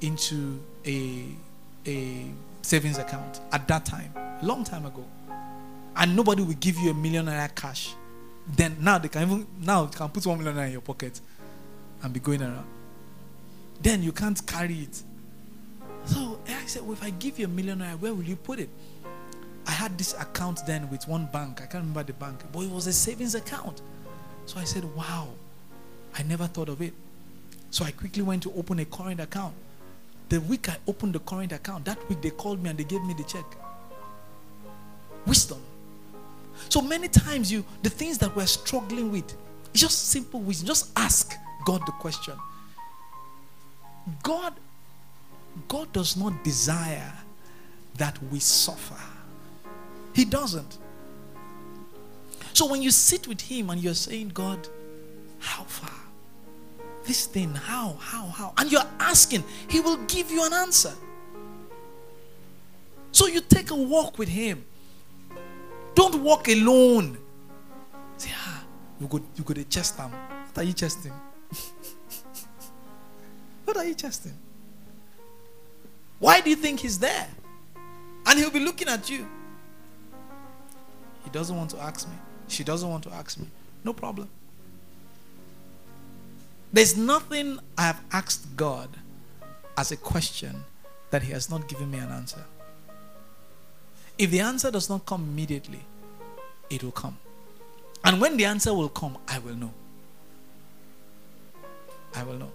into 0.00 0.60
a, 0.86 1.24
a 1.86 2.24
savings 2.62 2.98
account 2.98 3.40
at 3.52 3.66
that 3.68 3.84
time, 3.84 4.12
long 4.42 4.64
time 4.64 4.86
ago. 4.86 5.04
And 5.98 6.14
nobody 6.14 6.42
will 6.42 6.54
give 6.54 6.78
you 6.78 6.90
a 6.90 6.94
million 6.94 7.26
naira 7.26 7.52
cash. 7.54 7.92
Then 8.46 8.76
now 8.80 8.98
they 8.98 9.08
can 9.08 9.22
even 9.22 9.46
now 9.60 9.86
can 9.86 10.08
put 10.08 10.24
one 10.24 10.38
million 10.38 10.56
naira 10.56 10.66
in 10.66 10.72
your 10.72 10.80
pocket 10.80 11.20
and 12.02 12.12
be 12.12 12.20
going 12.20 12.40
around. 12.40 12.66
Then 13.82 14.02
you 14.02 14.12
can't 14.12 14.44
carry 14.46 14.74
it. 14.74 15.02
So 16.06 16.38
I 16.48 16.64
said, 16.66 16.82
Well, 16.82 16.92
if 16.92 17.02
I 17.02 17.10
give 17.10 17.38
you 17.38 17.46
a 17.46 17.48
million 17.48 17.80
naira, 17.80 17.98
where 17.98 18.14
will 18.14 18.22
you 18.22 18.36
put 18.36 18.60
it? 18.60 18.68
I 19.66 19.72
had 19.72 19.98
this 19.98 20.14
account 20.14 20.64
then 20.66 20.88
with 20.88 21.06
one 21.08 21.26
bank. 21.32 21.60
I 21.60 21.66
can't 21.66 21.82
remember 21.82 22.04
the 22.04 22.14
bank, 22.14 22.42
but 22.52 22.60
it 22.60 22.70
was 22.70 22.86
a 22.86 22.92
savings 22.92 23.34
account. 23.34 23.82
So 24.46 24.58
I 24.58 24.64
said, 24.64 24.84
Wow, 24.96 25.28
I 26.16 26.22
never 26.22 26.46
thought 26.46 26.68
of 26.68 26.80
it. 26.80 26.94
So 27.70 27.84
I 27.84 27.90
quickly 27.90 28.22
went 28.22 28.44
to 28.44 28.52
open 28.54 28.78
a 28.78 28.84
current 28.84 29.20
account. 29.20 29.54
The 30.28 30.40
week 30.40 30.68
I 30.68 30.76
opened 30.86 31.14
the 31.14 31.20
current 31.20 31.52
account, 31.52 31.84
that 31.86 32.08
week 32.08 32.22
they 32.22 32.30
called 32.30 32.62
me 32.62 32.70
and 32.70 32.78
they 32.78 32.84
gave 32.84 33.02
me 33.02 33.14
the 33.14 33.24
check. 33.24 33.44
Wisdom. 35.26 35.60
So 36.68 36.80
many 36.80 37.08
times 37.08 37.50
you 37.50 37.64
the 37.82 37.90
things 37.90 38.18
that 38.18 38.34
we're 38.34 38.46
struggling 38.46 39.10
with, 39.12 39.34
it's 39.72 39.80
just 39.80 40.10
simple 40.10 40.40
wisdom. 40.40 40.66
Just 40.66 40.90
ask 40.96 41.34
God 41.64 41.82
the 41.86 41.92
question. 41.92 42.34
God 44.22 44.54
God 45.66 45.92
does 45.92 46.16
not 46.16 46.44
desire 46.44 47.12
that 47.96 48.18
we 48.30 48.38
suffer. 48.38 49.00
He 50.14 50.24
doesn't. 50.24 50.78
So 52.52 52.66
when 52.66 52.82
you 52.82 52.90
sit 52.90 53.26
with 53.26 53.40
him 53.40 53.70
and 53.70 53.80
you're 53.80 53.94
saying, 53.94 54.30
God, 54.30 54.68
how 55.38 55.64
far? 55.64 55.90
This 57.04 57.26
thing, 57.26 57.54
how, 57.54 57.96
how, 58.00 58.26
how? 58.26 58.52
And 58.58 58.70
you're 58.70 58.86
asking, 59.00 59.44
he 59.68 59.80
will 59.80 59.96
give 60.06 60.30
you 60.30 60.44
an 60.44 60.52
answer. 60.52 60.92
So 63.12 63.26
you 63.26 63.40
take 63.40 63.70
a 63.70 63.74
walk 63.76 64.18
with 64.18 64.28
him. 64.28 64.64
Don't 65.98 66.22
walk 66.22 66.46
alone. 66.46 67.18
Say, 68.18 68.30
ah, 68.32 68.62
you 69.00 69.08
go, 69.08 69.20
you 69.34 69.42
go 69.42 69.52
to 69.52 69.64
chest 69.64 69.98
him. 69.98 70.12
What 70.12 70.58
are 70.58 70.62
you 70.62 70.72
chesting? 70.72 71.10
what 73.64 73.76
are 73.76 73.84
you 73.84 73.96
chesting? 73.96 74.34
Why 76.20 76.40
do 76.40 76.50
you 76.50 76.54
think 76.54 76.78
he's 76.78 77.00
there? 77.00 77.26
And 78.26 78.38
he'll 78.38 78.52
be 78.52 78.60
looking 78.60 78.86
at 78.86 79.10
you. 79.10 79.26
He 81.24 81.30
doesn't 81.30 81.56
want 81.56 81.70
to 81.70 81.80
ask 81.80 82.06
me. 82.06 82.14
She 82.46 82.62
doesn't 82.62 82.88
want 82.88 83.02
to 83.02 83.10
ask 83.10 83.36
me. 83.36 83.48
No 83.82 83.92
problem. 83.92 84.28
There's 86.72 86.96
nothing 86.96 87.58
I 87.76 87.82
have 87.82 88.00
asked 88.12 88.56
God 88.56 88.88
as 89.76 89.90
a 89.90 89.96
question 89.96 90.62
that 91.10 91.24
He 91.24 91.32
has 91.32 91.50
not 91.50 91.66
given 91.66 91.90
me 91.90 91.98
an 91.98 92.10
answer. 92.10 92.44
If 94.18 94.30
the 94.30 94.40
answer 94.40 94.70
does 94.70 94.90
not 94.90 95.06
come 95.06 95.22
immediately, 95.22 95.80
it 96.70 96.82
will 96.82 96.92
come. 96.92 97.16
And 98.04 98.20
when 98.20 98.36
the 98.36 98.44
answer 98.44 98.74
will 98.74 98.88
come, 98.88 99.16
I 99.28 99.38
will 99.38 99.54
know. 99.54 99.72
I 102.14 102.24
will 102.24 102.34
know. 102.34 102.52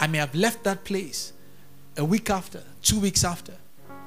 I 0.00 0.06
may 0.06 0.18
have 0.18 0.34
left 0.34 0.64
that 0.64 0.84
place 0.84 1.32
a 1.96 2.04
week 2.04 2.30
after, 2.30 2.62
two 2.82 2.98
weeks 2.98 3.22
after. 3.24 3.52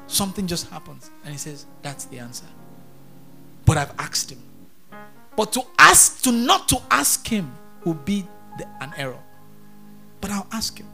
Something 0.07 0.45
just 0.47 0.69
happens, 0.69 1.09
and 1.23 1.31
he 1.31 1.37
says, 1.37 1.65
That's 1.81 2.05
the 2.05 2.19
answer. 2.19 2.45
But 3.65 3.77
I've 3.77 3.93
asked 3.97 4.31
him. 4.31 4.39
But 5.35 5.51
to 5.53 5.63
ask, 5.77 6.21
to 6.23 6.31
not 6.31 6.67
to 6.69 6.81
ask 6.91 7.27
him, 7.27 7.51
will 7.83 7.95
be 7.95 8.25
the, 8.57 8.67
an 8.81 8.93
error. 8.97 9.21
But 10.21 10.31
I'll 10.31 10.47
ask 10.51 10.77
him. 10.77 10.87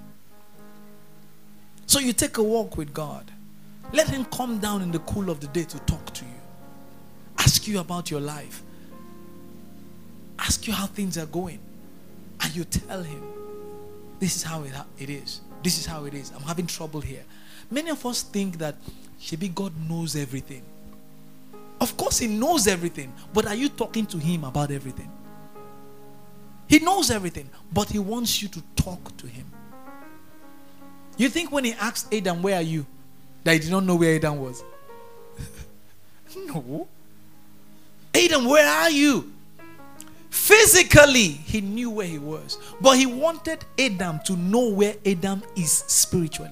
So 1.86 2.00
you 2.00 2.14
take 2.14 2.38
a 2.38 2.44
walk 2.44 2.78
with 2.78 2.94
God. 2.94 3.32
Let 3.94 4.08
him 4.08 4.26
come 4.26 4.60
down 4.60 4.82
in 4.82 4.92
the 4.92 5.00
cool 5.00 5.30
of 5.30 5.40
the 5.40 5.48
day 5.48 5.64
to 5.64 5.80
talk 5.80 6.14
to 6.14 6.26
you. 6.26 6.32
Ask 7.38 7.68
you 7.68 7.80
about 7.80 8.10
your 8.10 8.22
life. 8.22 8.62
Ask 10.40 10.68
you 10.68 10.74
how 10.74 10.86
things 10.88 11.18
are 11.18 11.26
going. 11.26 11.60
And 12.40 12.56
you 12.56 12.64
tell 12.64 13.04
him, 13.04 13.22
this 14.20 14.36
is 14.36 14.44
how 14.44 14.64
it, 14.64 14.74
it 15.00 15.10
is. 15.10 15.42
This 15.64 15.78
is 15.80 15.86
how 15.86 16.06
it 16.06 16.14
is. 16.14 16.32
I'm 16.36 16.44
having 16.44 16.68
trouble 16.68 17.02
here. 17.02 17.24
Many 17.70 17.90
of 17.90 18.06
us 18.06 18.24
think 18.24 18.58
that 18.58 18.76
Shebi 19.20 19.54
God 19.54 19.74
knows 19.90 20.16
everything. 20.16 20.64
Of 21.80 21.98
course, 21.98 22.20
He 22.20 22.28
knows 22.28 22.68
everything, 22.68 23.12
but 23.34 23.48
are 23.48 23.56
you 23.56 23.70
talking 23.70 24.06
to 24.08 24.18
Him 24.18 24.44
about 24.44 24.72
everything? 24.72 25.12
He 26.68 26.80
knows 26.80 27.10
everything, 27.12 27.50
but 27.74 27.90
He 27.90 28.00
wants 28.00 28.42
you 28.42 28.48
to 28.50 28.62
talk 28.76 29.16
to 29.18 29.28
Him. 29.28 29.46
You 31.18 31.30
think 31.30 31.52
when 31.52 31.66
He 31.66 31.74
asks 31.74 32.08
Adam, 32.14 32.42
Where 32.42 32.56
are 32.56 32.62
you? 32.62 32.86
That 33.44 33.54
He 33.54 33.60
did 33.60 33.72
not 33.72 33.84
know 33.84 33.96
where 33.96 34.16
Adam 34.16 34.40
was? 34.40 34.64
no. 36.46 36.88
Adam, 38.14 38.46
where 38.46 38.68
are 38.68 38.90
you? 38.90 39.32
Physically, 40.30 41.28
he 41.28 41.62
knew 41.62 41.90
where 41.90 42.08
he 42.08 42.18
was, 42.18 42.58
but 42.80 42.98
he 42.98 43.06
wanted 43.06 43.64
Adam 43.78 44.20
to 44.26 44.36
know 44.36 44.70
where 44.70 44.96
Adam 45.06 45.44
is 45.56 45.72
spiritually. 45.72 46.52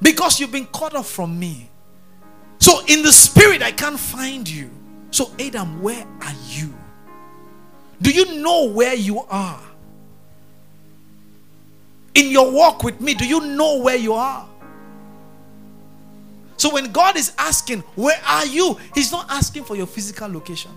Because 0.00 0.38
you've 0.38 0.52
been 0.52 0.66
cut 0.66 0.94
off 0.94 1.08
from 1.08 1.38
me. 1.38 1.68
So 2.58 2.84
in 2.86 3.02
the 3.02 3.12
spirit, 3.12 3.62
I 3.62 3.72
can't 3.72 3.98
find 3.98 4.48
you. 4.48 4.70
So, 5.10 5.30
Adam, 5.38 5.82
where 5.82 6.06
are 6.20 6.34
you? 6.48 6.74
Do 8.00 8.10
you 8.10 8.40
know 8.40 8.68
where 8.68 8.94
you 8.94 9.20
are? 9.30 9.60
In 12.18 12.32
your 12.32 12.50
walk 12.50 12.82
with 12.82 13.00
me, 13.00 13.14
do 13.14 13.24
you 13.24 13.40
know 13.40 13.78
where 13.78 13.94
you 13.96 14.12
are? 14.12 14.44
So, 16.56 16.74
when 16.74 16.90
God 16.90 17.16
is 17.16 17.32
asking, 17.38 17.80
Where 17.94 18.20
are 18.26 18.44
you? 18.44 18.76
He's 18.92 19.12
not 19.12 19.26
asking 19.30 19.62
for 19.62 19.76
your 19.76 19.86
physical 19.86 20.28
location, 20.28 20.72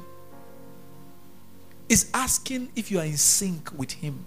He's 1.90 2.12
asking 2.14 2.70
if 2.76 2.92
you 2.92 3.00
are 3.00 3.06
in 3.06 3.18
sync 3.18 3.72
with 3.78 3.92
Him. 3.92 4.24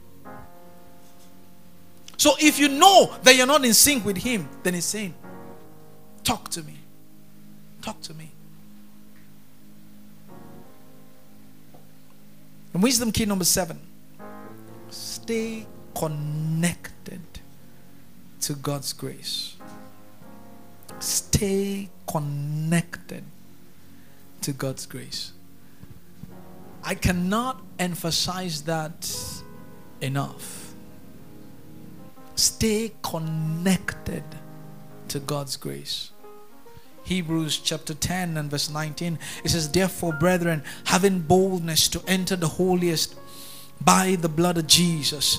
So 2.16 2.33
if 2.40 2.59
you 2.59 2.68
know 2.68 3.14
that 3.22 3.37
you're 3.37 3.46
not 3.46 3.64
in 3.64 3.74
sync 3.74 4.05
with 4.05 4.16
Him, 4.16 4.48
then 4.62 4.74
He's 4.74 4.85
saying, 4.85 5.14
Talk 6.24 6.48
to 6.50 6.62
me. 6.62 6.74
Talk 7.81 8.00
to 8.03 8.14
me. 8.14 8.31
And 12.72 12.83
wisdom 12.83 13.12
key 13.12 13.24
number 13.24 13.44
seven 13.44 13.79
stay 14.90 15.66
connected 15.94 17.22
to 18.42 18.54
God's 18.54 18.92
grace. 18.92 19.57
Stay 20.98 21.88
connected 22.07 23.24
to 24.42 24.52
God's 24.52 24.87
grace. 24.87 25.33
I 26.83 26.94
cannot 26.94 27.62
emphasize 27.78 28.62
that 28.62 29.16
enough 30.00 30.64
Stay 32.37 32.92
connected 33.02 34.24
to 35.09 35.20
God's 35.20 35.57
grace. 35.57 36.11
Hebrews 37.04 37.59
chapter 37.59 37.94
10 37.94 38.37
and 38.37 38.50
verse 38.50 38.70
19 38.70 39.18
it 39.44 39.50
says, 39.50 39.70
Therefore, 39.70 40.14
brethren, 40.14 40.64
having 40.85 41.20
boldness 41.20 41.88
to 41.88 42.02
enter 42.09 42.35
the 42.35 42.48
holiest 42.48 43.14
by 43.80 44.16
the 44.16 44.28
blood 44.28 44.59
of 44.59 44.66
Jesus, 44.66 45.38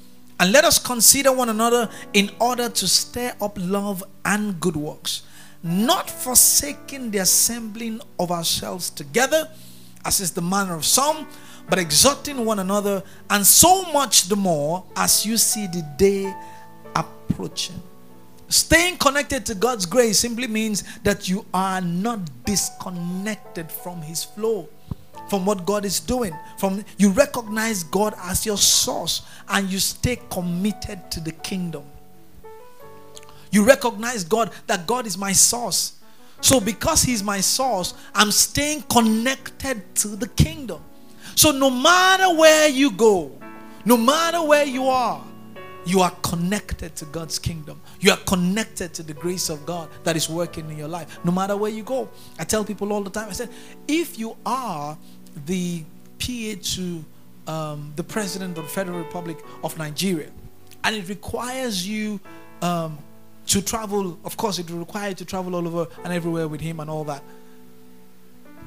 And 0.41 0.51
let 0.51 0.65
us 0.65 0.79
consider 0.79 1.31
one 1.31 1.49
another 1.49 1.87
in 2.13 2.31
order 2.39 2.67
to 2.67 2.87
stir 2.87 3.31
up 3.39 3.55
love 3.59 4.03
and 4.25 4.59
good 4.59 4.75
works, 4.75 5.21
not 5.61 6.09
forsaking 6.09 7.11
the 7.11 7.19
assembling 7.19 8.01
of 8.19 8.31
ourselves 8.31 8.89
together, 8.89 9.47
as 10.03 10.19
is 10.19 10.31
the 10.31 10.41
manner 10.41 10.73
of 10.73 10.83
some 10.83 11.27
but 11.69 11.77
exhorting 11.77 12.43
one 12.43 12.57
another, 12.57 13.03
and 13.29 13.45
so 13.45 13.83
much 13.93 14.29
the 14.29 14.35
more 14.35 14.83
as 14.95 15.25
you 15.27 15.37
see 15.37 15.67
the 15.67 15.87
day 15.97 16.33
approaching. 16.95 17.79
Staying 18.49 18.97
connected 18.97 19.45
to 19.45 19.53
God's 19.55 19.85
grace 19.85 20.17
simply 20.19 20.47
means 20.47 20.83
that 21.03 21.29
you 21.29 21.45
are 21.53 21.81
not 21.81 22.19
disconnected 22.45 23.71
from 23.71 24.01
His 24.01 24.23
flow, 24.23 24.67
from 25.31 25.45
what 25.45 25.65
God 25.65 25.85
is 25.85 26.01
doing. 26.01 26.37
From 26.57 26.83
you 26.97 27.09
recognize 27.11 27.83
God 27.83 28.13
as 28.19 28.45
your 28.45 28.57
source, 28.57 29.21
and 29.47 29.71
you 29.71 29.79
stay 29.79 30.19
committed 30.29 31.09
to 31.09 31.21
the 31.21 31.31
kingdom. 31.31 31.83
You 33.49 33.65
recognize 33.65 34.25
God 34.25 34.51
that 34.67 34.85
God 34.85 35.07
is 35.07 35.17
my 35.17 35.31
source. 35.31 35.93
So, 36.41 36.59
because 36.59 37.03
He's 37.03 37.23
my 37.23 37.39
source, 37.39 37.93
I'm 38.13 38.29
staying 38.29 38.81
connected 38.91 39.95
to 39.95 40.09
the 40.09 40.27
kingdom. 40.27 40.81
So, 41.35 41.51
no 41.51 41.69
matter 41.69 42.35
where 42.35 42.67
you 42.67 42.91
go, 42.91 43.31
no 43.85 43.95
matter 43.95 44.43
where 44.43 44.65
you 44.65 44.87
are, 44.87 45.23
you 45.85 46.01
are 46.01 46.11
connected 46.21 46.95
to 46.97 47.05
God's 47.05 47.39
kingdom. 47.39 47.81
You 47.99 48.11
are 48.11 48.17
connected 48.17 48.93
to 48.95 49.03
the 49.03 49.13
grace 49.13 49.49
of 49.49 49.65
God 49.65 49.89
that 50.03 50.15
is 50.15 50.29
working 50.29 50.69
in 50.69 50.77
your 50.77 50.87
life. 50.87 51.19
No 51.23 51.31
matter 51.31 51.57
where 51.57 51.71
you 51.71 51.83
go. 51.83 52.09
I 52.37 52.43
tell 52.43 52.63
people 52.63 52.93
all 52.93 53.01
the 53.01 53.09
time 53.09 53.29
I 53.29 53.31
said, 53.31 53.49
if 53.87 54.19
you 54.19 54.37
are 54.45 54.97
the 55.45 55.83
PA 56.19 56.59
to 56.75 57.05
um, 57.47 57.93
the 57.95 58.03
President 58.03 58.57
of 58.57 58.65
the 58.65 58.69
Federal 58.69 58.97
Republic 58.99 59.37
of 59.63 59.77
Nigeria, 59.77 60.29
and 60.83 60.95
it 60.95 61.07
requires 61.09 61.87
you 61.87 62.19
um, 62.61 62.97
to 63.47 63.61
travel, 63.61 64.17
of 64.23 64.37
course, 64.37 64.59
it 64.59 64.69
will 64.69 64.79
require 64.79 65.09
you 65.09 65.15
to 65.15 65.25
travel 65.25 65.55
all 65.55 65.67
over 65.67 65.87
and 66.03 66.13
everywhere 66.13 66.47
with 66.47 66.61
him 66.61 66.79
and 66.79 66.89
all 66.89 67.03
that. 67.05 67.23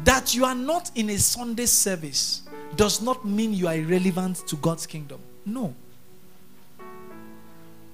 That 0.05 0.35
you 0.35 0.45
are 0.45 0.55
not 0.55 0.91
in 0.95 1.11
a 1.11 1.19
Sunday 1.19 1.67
service 1.67 2.43
does 2.77 3.01
not 3.01 3.25
mean 3.25 3.55
you 3.55 3.69
are 3.69 3.77
irrelevant 3.77 4.47
to 4.49 4.57
God's 4.57 4.87
kingdom. 4.87 5.21
No. 5.47 5.75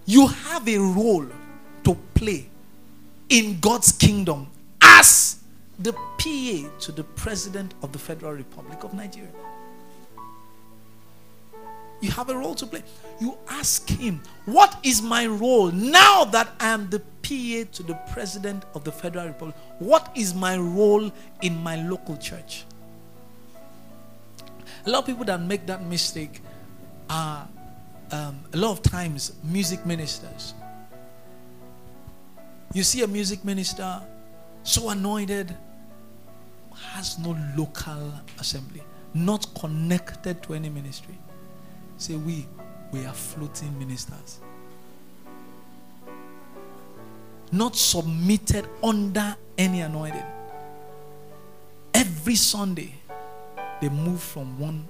You 0.06 0.26
have 0.26 0.66
a 0.68 0.78
role 0.78 1.26
to 1.85 1.94
play 2.14 2.48
in 3.28 3.61
God's 3.61 3.92
kingdom 3.92 4.48
as 4.80 5.39
the 5.81 5.93
PA 5.93 6.79
to 6.81 6.93
the 6.93 7.05
President 7.16 7.75
of 7.83 7.93
the 7.93 7.99
Federal 7.99 8.33
Republic 8.33 8.85
of 8.85 8.95
Nigeria. 8.95 9.31
You 12.01 12.11
have 12.12 12.31
a 12.31 12.37
role 12.37 12.55
to 12.55 12.66
play. 12.66 12.83
You 13.21 13.37
ask 13.49 13.88
him, 13.88 14.23
What 14.47 14.79
is 14.83 15.03
my 15.03 15.27
role 15.27 15.71
now 15.71 16.25
that 16.27 16.49
I 16.59 16.69
am 16.69 16.88
the 16.88 17.01
PA 17.01 17.71
to 17.73 17.83
the 17.83 17.99
President 18.12 18.64
of 18.75 18.85
the 18.85 18.93
Federal 18.93 19.27
Republic? 19.27 19.55
What 19.79 20.11
is 20.14 20.35
my 20.35 20.57
role 20.57 21.11
in 21.43 21.62
my 21.62 21.77
local 21.77 22.16
church? 22.16 22.64
A 24.87 24.90
lot 24.90 25.01
of 25.01 25.07
people 25.07 25.25
that 25.27 25.40
make 25.43 25.66
that 25.66 25.85
mistake 25.85 26.40
are 27.11 27.47
um, 28.12 28.40
a 28.53 28.57
lot 28.57 28.73
of 28.73 28.83
times 28.83 29.33
music 29.45 29.85
ministers. 29.85 30.55
You 32.73 32.83
see 32.83 33.03
a 33.03 33.07
music 33.07 33.45
minister 33.45 34.01
so 34.62 34.88
anointed, 34.88 35.55
has 36.81 37.19
no 37.19 37.37
local 37.57 38.12
assembly, 38.38 38.83
not 39.14 39.47
connected 39.55 40.43
to 40.43 40.55
any 40.55 40.69
ministry. 40.69 41.19
Say, 41.97 42.16
we, 42.16 42.47
we 42.93 43.05
are 43.05 43.12
floating 43.12 43.79
ministers. 43.79 44.40
Not 47.53 47.77
submitted 47.77 48.69
under 48.83 49.37
any 49.59 49.81
anointing. 49.81 50.25
Every 51.93 52.37
Sunday, 52.37 52.95
they 53.81 53.88
move 53.88 54.21
from 54.21 54.59
one 54.59 54.88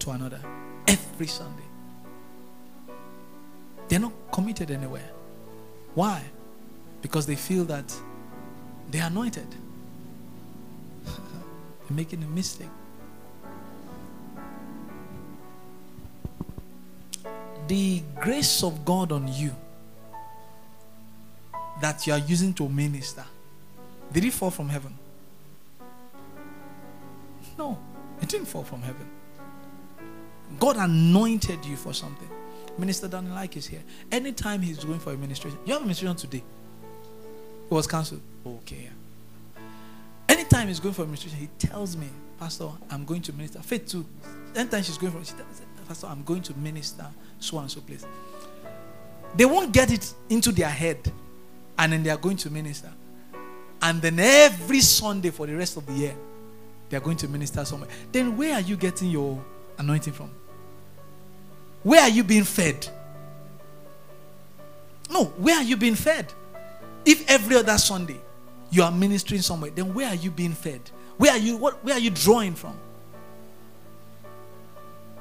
to 0.00 0.10
another 0.10 0.40
every 0.86 1.26
Sunday. 1.26 1.62
They're 3.88 4.00
not 4.00 4.12
committed 4.32 4.70
anywhere. 4.70 5.10
Why? 5.94 6.22
Because 7.02 7.26
they 7.26 7.36
feel 7.36 7.64
that 7.66 7.94
they're 8.90 9.06
anointed. 9.06 9.46
Making 11.90 12.22
a 12.22 12.26
mistake. 12.26 12.68
the 17.70 18.02
grace 18.20 18.64
of 18.64 18.84
God 18.84 19.12
on 19.12 19.32
you 19.32 19.54
that 21.80 22.04
you 22.04 22.12
are 22.12 22.18
using 22.18 22.52
to 22.54 22.68
minister, 22.68 23.24
did 24.12 24.24
it 24.24 24.32
fall 24.32 24.50
from 24.50 24.68
heaven? 24.68 24.92
No, 27.56 27.78
it 28.20 28.28
didn't 28.28 28.46
fall 28.46 28.64
from 28.64 28.82
heaven. 28.82 29.08
God 30.58 30.78
anointed 30.78 31.64
you 31.64 31.76
for 31.76 31.94
something. 31.94 32.28
Minister 32.76 33.06
Daniel 33.06 33.36
Like 33.36 33.56
is 33.56 33.68
here. 33.68 33.84
Anytime 34.10 34.62
he's 34.62 34.82
going 34.82 34.98
for 34.98 35.12
administration, 35.12 35.56
you 35.64 35.72
have 35.72 35.82
administration 35.82 36.16
today. 36.16 36.42
It 37.70 37.72
was 37.72 37.86
cancelled. 37.86 38.22
Okay. 38.44 38.90
Anytime 40.52 40.66
he's 40.66 40.80
going 40.80 40.94
for 40.94 41.02
administration, 41.02 41.38
he 41.38 41.48
tells 41.64 41.96
me, 41.96 42.08
Pastor, 42.40 42.70
I'm 42.90 43.04
going 43.04 43.22
to 43.22 43.32
minister. 43.32 43.60
Faith 43.60 43.86
too. 43.86 44.04
Anytime 44.56 44.82
she's 44.82 44.98
going 44.98 45.12
for, 45.12 45.24
she 45.24 45.34
tells 45.34 45.62
Pastor, 45.86 46.08
I'm 46.08 46.24
going 46.24 46.42
to 46.42 46.54
minister 46.54 47.06
so 47.38 47.58
and 47.60 47.70
so 47.70 47.80
place. 47.80 48.04
They 49.36 49.44
won't 49.44 49.72
get 49.72 49.92
it 49.92 50.12
into 50.28 50.50
their 50.50 50.68
head, 50.68 51.12
and 51.78 51.92
then 51.92 52.02
they 52.02 52.10
are 52.10 52.16
going 52.16 52.36
to 52.38 52.50
minister. 52.50 52.90
And 53.80 54.02
then 54.02 54.18
every 54.18 54.80
Sunday 54.80 55.30
for 55.30 55.46
the 55.46 55.54
rest 55.54 55.76
of 55.76 55.86
the 55.86 55.92
year, 55.92 56.16
they 56.88 56.96
are 56.96 57.00
going 57.00 57.18
to 57.18 57.28
minister 57.28 57.64
somewhere. 57.64 57.88
Then 58.10 58.36
where 58.36 58.54
are 58.54 58.60
you 58.60 58.76
getting 58.76 59.08
your 59.08 59.40
anointing 59.78 60.14
from? 60.14 60.32
Where 61.84 62.02
are 62.02 62.10
you 62.10 62.24
being 62.24 62.42
fed? 62.42 62.88
No, 65.08 65.26
where 65.26 65.58
are 65.58 65.62
you 65.62 65.76
being 65.76 65.94
fed? 65.94 66.32
If 67.04 67.30
every 67.30 67.54
other 67.54 67.78
Sunday 67.78 68.20
you 68.70 68.82
are 68.82 68.90
ministering 68.90 69.42
somewhere, 69.42 69.70
then 69.70 69.94
where 69.94 70.08
are 70.08 70.14
you 70.14 70.30
being 70.30 70.52
fed? 70.52 70.80
Where 71.16 71.32
are 71.32 71.38
you 71.38 71.56
what 71.56 71.84
where 71.84 71.94
are 71.94 72.00
you 72.00 72.10
drawing 72.10 72.54
from? 72.54 72.78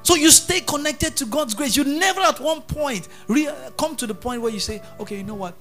So 0.04 0.16
you 0.16 0.32
stay 0.32 0.62
connected 0.62 1.16
to 1.18 1.26
God's 1.26 1.54
grace. 1.54 1.76
You 1.76 1.84
never 1.84 2.22
at 2.22 2.40
one 2.40 2.62
point 2.62 3.08
re- 3.28 3.50
come 3.78 3.96
to 3.98 4.08
the 4.08 4.16
point 4.16 4.42
where 4.42 4.52
you 4.52 4.60
say, 4.60 4.82
okay, 5.00 5.18
you 5.18 5.24
know 5.24 5.36
what? 5.36 5.56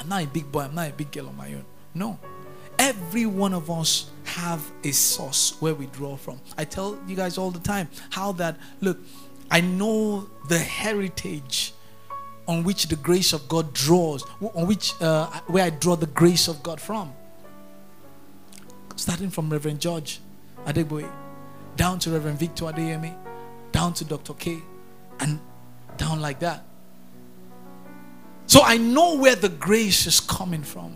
I'm 0.00 0.08
not 0.08 0.24
a 0.24 0.26
big 0.26 0.50
boy, 0.50 0.62
I'm 0.62 0.74
not 0.74 0.90
a 0.90 0.92
big 0.92 1.12
girl 1.12 1.28
on 1.28 1.36
my 1.36 1.52
own. 1.52 1.64
No. 1.94 2.18
Every 2.78 3.24
one 3.26 3.54
of 3.54 3.70
us 3.70 4.10
have 4.24 4.62
a 4.84 4.90
source 4.90 5.56
where 5.60 5.74
we 5.74 5.86
draw 5.86 6.16
from. 6.16 6.40
I 6.58 6.64
tell 6.64 6.98
you 7.06 7.16
guys 7.16 7.38
all 7.38 7.50
the 7.50 7.60
time 7.60 7.88
how 8.10 8.32
that 8.32 8.58
look, 8.80 8.98
I 9.50 9.60
know 9.60 10.28
the 10.48 10.58
heritage 10.58 11.72
on 12.48 12.62
which 12.64 12.88
the 12.88 12.96
grace 12.96 13.32
of 13.32 13.48
God 13.48 13.72
draws, 13.74 14.24
on 14.54 14.66
which 14.66 14.92
uh, 15.00 15.26
where 15.46 15.64
I 15.64 15.70
draw 15.70 15.96
the 15.96 16.06
grace 16.06 16.48
of 16.48 16.62
God 16.62 16.80
from. 16.80 17.12
Starting 18.94 19.30
from 19.30 19.50
Reverend 19.50 19.80
George 19.80 20.20
Adegboye, 20.64 21.10
down 21.76 21.98
to 22.00 22.10
Reverend 22.10 22.38
Victor 22.38 22.64
Adeyemi, 22.64 23.14
down 23.72 23.92
to 23.94 24.04
Dr. 24.04 24.34
K, 24.34 24.58
and 25.20 25.38
down 25.96 26.20
like 26.20 26.38
that. 26.40 26.64
So 28.46 28.62
I 28.62 28.76
know 28.76 29.16
where 29.18 29.34
the 29.34 29.48
grace 29.48 30.06
is 30.06 30.20
coming 30.20 30.62
from. 30.62 30.94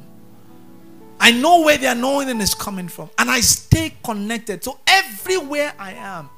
I 1.19 1.33
know 1.33 1.61
where 1.63 1.77
the 1.77 1.91
anointing 1.91 2.41
is 2.41 2.55
coming 2.55 2.89
from. 2.89 3.11
And 3.19 3.31
I 3.31 3.41
stay 3.41 3.95
connected. 4.03 4.65
So 4.65 4.79
everywhere 4.87 5.75
I 5.79 5.93
am, 5.93 6.31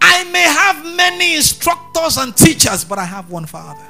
I 0.00 0.24
may 0.30 0.42
have 0.42 0.96
many 0.96 1.36
instructors 1.36 2.16
and 2.16 2.34
teachers, 2.34 2.84
but 2.84 2.98
I 2.98 3.04
have 3.04 3.30
one 3.30 3.44
Father. 3.44 3.84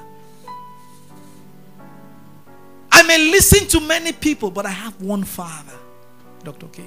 I 2.99 3.05
may 3.05 3.31
listen 3.31 3.69
to 3.69 3.81
many 3.81 4.11
people, 4.11 4.51
but 4.51 4.67
I 4.67 4.71
have 4.71 5.01
one 5.01 5.23
Father, 5.23 5.79
Dr. 6.43 6.67
K. 6.67 6.83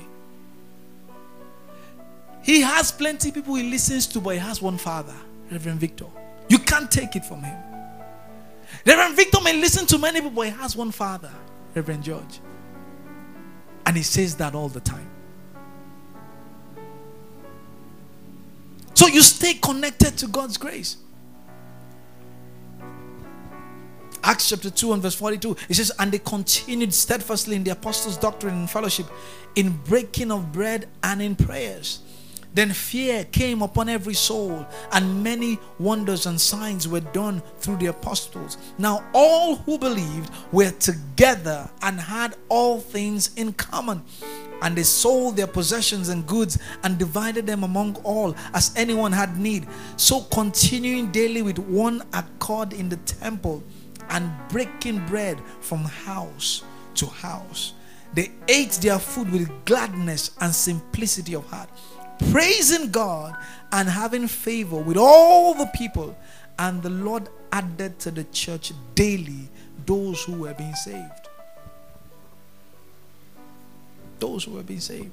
He 2.43 2.59
has 2.59 2.91
plenty 2.91 3.31
people 3.31 3.55
he 3.55 3.69
listens 3.69 4.07
to, 4.07 4.19
but 4.19 4.31
he 4.31 4.39
has 4.39 4.61
one 4.61 4.77
Father, 4.77 5.15
Reverend 5.49 5.79
Victor. 5.79 6.07
You 6.49 6.59
can't 6.59 6.91
take 6.91 7.15
it 7.15 7.23
from 7.23 7.43
him. 7.43 7.57
Reverend 8.85 9.15
Victor 9.15 9.39
may 9.41 9.53
listen 9.53 9.85
to 9.85 9.97
many 9.97 10.19
people, 10.19 10.31
but 10.31 10.47
he 10.47 10.51
has 10.51 10.75
one 10.75 10.91
Father, 10.91 11.31
Reverend 11.75 12.03
George. 12.03 12.41
And 13.85 13.95
he 13.95 14.03
says 14.03 14.35
that 14.35 14.53
all 14.53 14.67
the 14.67 14.81
time. 14.81 15.09
So 18.95 19.07
you 19.07 19.21
stay 19.21 19.53
connected 19.53 20.17
to 20.17 20.27
God's 20.27 20.57
grace. 20.57 20.97
Acts 24.23 24.49
chapter 24.49 24.69
2 24.69 24.93
and 24.93 25.01
verse 25.01 25.15
42, 25.15 25.57
it 25.69 25.73
says, 25.75 25.91
And 25.97 26.11
they 26.11 26.19
continued 26.19 26.93
steadfastly 26.93 27.55
in 27.55 27.63
the 27.63 27.71
apostles' 27.71 28.17
doctrine 28.17 28.53
and 28.53 28.69
fellowship, 28.69 29.07
in 29.55 29.71
breaking 29.85 30.31
of 30.31 30.51
bread 30.51 30.87
and 31.03 31.21
in 31.21 31.35
prayers. 31.35 32.01
Then 32.53 32.73
fear 32.73 33.23
came 33.25 33.61
upon 33.61 33.87
every 33.87 34.13
soul, 34.13 34.65
and 34.91 35.23
many 35.23 35.57
wonders 35.79 36.25
and 36.25 36.39
signs 36.39 36.87
were 36.87 36.99
done 36.99 37.41
through 37.59 37.77
the 37.77 37.87
apostles. 37.87 38.57
Now 38.77 39.05
all 39.13 39.55
who 39.55 39.77
believed 39.77 40.29
were 40.51 40.71
together 40.71 41.69
and 41.81 41.99
had 41.99 42.35
all 42.49 42.79
things 42.79 43.33
in 43.37 43.53
common. 43.53 44.03
And 44.61 44.75
they 44.75 44.83
sold 44.83 45.37
their 45.37 45.47
possessions 45.47 46.09
and 46.09 46.27
goods 46.27 46.59
and 46.83 46.97
divided 46.99 47.47
them 47.47 47.63
among 47.63 47.95
all 48.03 48.35
as 48.53 48.71
anyone 48.75 49.11
had 49.11 49.37
need. 49.37 49.65
So 49.95 50.21
continuing 50.31 51.11
daily 51.11 51.41
with 51.41 51.57
one 51.57 52.03
accord 52.13 52.73
in 52.73 52.89
the 52.89 52.97
temple 52.97 53.63
and 54.09 54.31
breaking 54.49 55.05
bread 55.07 55.41
from 55.59 55.79
house 55.79 56.63
to 56.95 57.05
house. 57.05 57.73
They 58.13 58.31
ate 58.47 58.71
their 58.81 58.99
food 58.99 59.31
with 59.31 59.49
gladness 59.65 60.31
and 60.41 60.53
simplicity 60.53 61.33
of 61.35 61.45
heart, 61.45 61.69
praising 62.31 62.91
God 62.91 63.35
and 63.71 63.87
having 63.87 64.27
favor 64.27 64.77
with 64.77 64.97
all 64.97 65.53
the 65.53 65.67
people. 65.67 66.17
And 66.59 66.83
the 66.83 66.89
Lord 66.89 67.29
added 67.51 67.99
to 67.99 68.11
the 68.11 68.25
church 68.25 68.73
daily 68.95 69.49
those 69.85 70.23
who 70.23 70.33
were 70.33 70.53
being 70.53 70.75
saved. 70.75 71.29
Those 74.19 74.43
who 74.43 74.51
were 74.51 74.63
being 74.63 74.79
saved. 74.79 75.11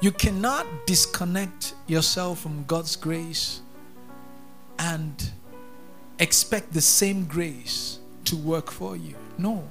You 0.00 0.10
cannot 0.10 0.66
disconnect 0.86 1.74
yourself 1.86 2.40
from 2.40 2.64
God's 2.64 2.96
grace 2.96 3.60
and 4.82 5.30
expect 6.18 6.72
the 6.72 6.80
same 6.80 7.24
grace 7.24 8.00
to 8.24 8.36
work 8.36 8.70
for 8.70 8.96
you. 8.96 9.14
No, 9.38 9.62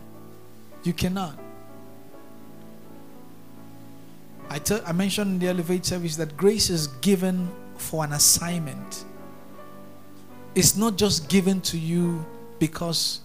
you 0.84 0.94
cannot. 0.94 1.38
I, 4.50 4.60
t- 4.60 4.80
I 4.86 4.92
mentioned 4.94 5.32
in 5.32 5.40
the 5.40 5.48
Elevate 5.48 5.86
service 5.86 6.16
that 6.16 6.36
grace 6.38 6.70
is 6.70 6.88
given 6.88 7.50
for 7.76 8.04
an 8.06 8.14
assignment. 8.14 9.06
It's 10.56 10.76
not 10.76 10.98
just 10.98 11.30
given 11.30 11.62
to 11.62 11.78
you 11.78 12.26
because 12.60 13.22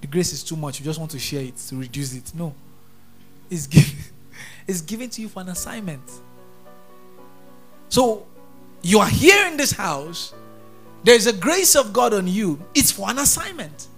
the 0.00 0.06
grace 0.06 0.32
is 0.32 0.42
too 0.42 0.56
much. 0.56 0.78
You 0.78 0.84
just 0.84 0.98
want 0.98 1.10
to 1.12 1.18
share 1.18 1.42
it 1.42 1.56
to 1.56 1.76
reduce 1.76 2.14
it. 2.14 2.32
No. 2.34 2.54
It's 3.50 3.66
given, 3.66 3.96
it's 4.66 4.80
given 4.82 5.08
to 5.10 5.22
you 5.22 5.28
for 5.28 5.40
an 5.40 5.48
assignment. 5.48 6.02
So 7.88 8.26
you 8.82 8.98
are 9.00 9.08
here 9.08 9.46
in 9.46 9.56
this 9.56 9.72
house. 9.72 10.34
There's 11.02 11.26
a 11.26 11.32
grace 11.32 11.74
of 11.76 11.92
God 11.92 12.12
on 12.12 12.26
you. 12.26 12.60
It's 12.74 12.90
for 12.90 13.08
an 13.10 13.18
assignment. 13.18 13.88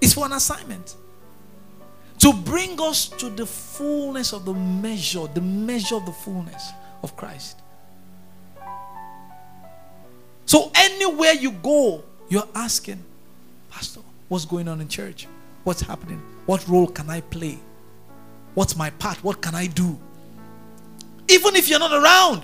It's 0.00 0.14
for 0.14 0.26
an 0.26 0.32
assignment. 0.32 0.96
To 2.18 2.32
bring 2.32 2.80
us 2.80 3.08
to 3.08 3.28
the 3.28 3.46
fullness 3.46 4.32
of 4.32 4.44
the 4.44 4.54
measure, 4.54 5.26
the 5.34 5.40
measure 5.40 5.96
of 5.96 6.06
the 6.06 6.12
fullness 6.12 6.70
of 7.02 7.16
Christ. 7.16 7.58
So 10.46 10.70
anywhere 10.74 11.32
you 11.32 11.50
go, 11.50 12.04
you're 12.28 12.48
asking, 12.54 13.02
Pastor, 13.70 14.00
what's 14.28 14.44
going 14.44 14.68
on 14.68 14.80
in 14.80 14.88
church? 14.88 15.26
What's 15.64 15.80
happening? 15.80 16.22
What 16.46 16.66
role 16.68 16.86
can 16.86 17.10
I 17.10 17.20
play? 17.20 17.58
What's 18.54 18.76
my 18.76 18.90
part? 18.90 19.22
What 19.22 19.42
can 19.42 19.54
I 19.54 19.66
do? 19.66 19.98
Even 21.28 21.56
if 21.56 21.68
you're 21.68 21.80
not 21.80 21.92
around, 21.92 22.42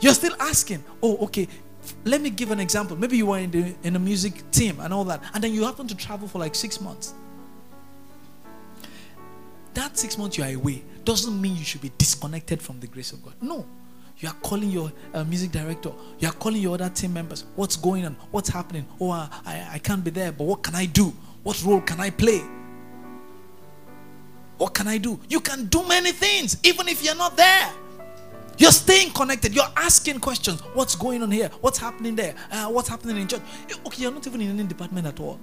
you're 0.00 0.14
still 0.14 0.34
asking, 0.38 0.82
oh, 1.02 1.16
okay, 1.24 1.48
let 2.04 2.20
me 2.20 2.30
give 2.30 2.50
an 2.50 2.60
example. 2.60 2.96
Maybe 2.96 3.16
you 3.16 3.26
were 3.26 3.38
in, 3.38 3.50
the, 3.50 3.74
in 3.82 3.96
a 3.96 3.98
music 3.98 4.50
team 4.50 4.80
and 4.80 4.92
all 4.92 5.04
that, 5.04 5.22
and 5.34 5.42
then 5.42 5.52
you 5.52 5.64
happen 5.64 5.86
to 5.88 5.94
travel 5.96 6.28
for 6.28 6.38
like 6.38 6.54
six 6.54 6.80
months. 6.80 7.14
That 9.74 9.96
six 9.96 10.18
months 10.18 10.36
you 10.36 10.44
are 10.44 10.52
away 10.52 10.82
doesn't 11.04 11.40
mean 11.40 11.56
you 11.56 11.64
should 11.64 11.80
be 11.80 11.92
disconnected 11.96 12.60
from 12.60 12.80
the 12.80 12.86
grace 12.86 13.12
of 13.12 13.22
God. 13.22 13.34
No. 13.40 13.66
You 14.18 14.28
are 14.28 14.34
calling 14.42 14.70
your 14.70 14.92
uh, 15.14 15.24
music 15.24 15.50
director. 15.50 15.92
You 16.18 16.28
are 16.28 16.34
calling 16.34 16.60
your 16.60 16.74
other 16.74 16.90
team 16.90 17.14
members. 17.14 17.44
What's 17.56 17.76
going 17.76 18.04
on? 18.04 18.16
What's 18.30 18.50
happening? 18.50 18.86
Oh, 19.00 19.10
I, 19.10 19.30
I 19.72 19.78
can't 19.78 20.04
be 20.04 20.10
there, 20.10 20.30
but 20.30 20.44
what 20.44 20.62
can 20.62 20.74
I 20.74 20.84
do? 20.84 21.12
What 21.42 21.62
role 21.64 21.80
can 21.80 22.00
I 22.00 22.10
play? 22.10 22.42
What 24.58 24.74
can 24.74 24.88
I 24.88 24.98
do? 24.98 25.18
You 25.30 25.40
can 25.40 25.66
do 25.66 25.88
many 25.88 26.12
things, 26.12 26.58
even 26.64 26.86
if 26.86 27.02
you're 27.02 27.16
not 27.16 27.34
there. 27.34 27.72
You're 28.60 28.72
staying 28.72 29.12
connected. 29.12 29.54
You're 29.54 29.72
asking 29.74 30.20
questions. 30.20 30.60
What's 30.74 30.94
going 30.94 31.22
on 31.22 31.30
here? 31.30 31.48
What's 31.62 31.78
happening 31.78 32.14
there? 32.14 32.34
Uh, 32.52 32.66
what's 32.66 32.90
happening 32.90 33.16
in 33.16 33.26
church? 33.26 33.40
Okay, 33.86 34.02
you're 34.02 34.12
not 34.12 34.26
even 34.26 34.38
in 34.42 34.50
any 34.50 34.68
department 34.68 35.06
at 35.06 35.18
all. 35.18 35.40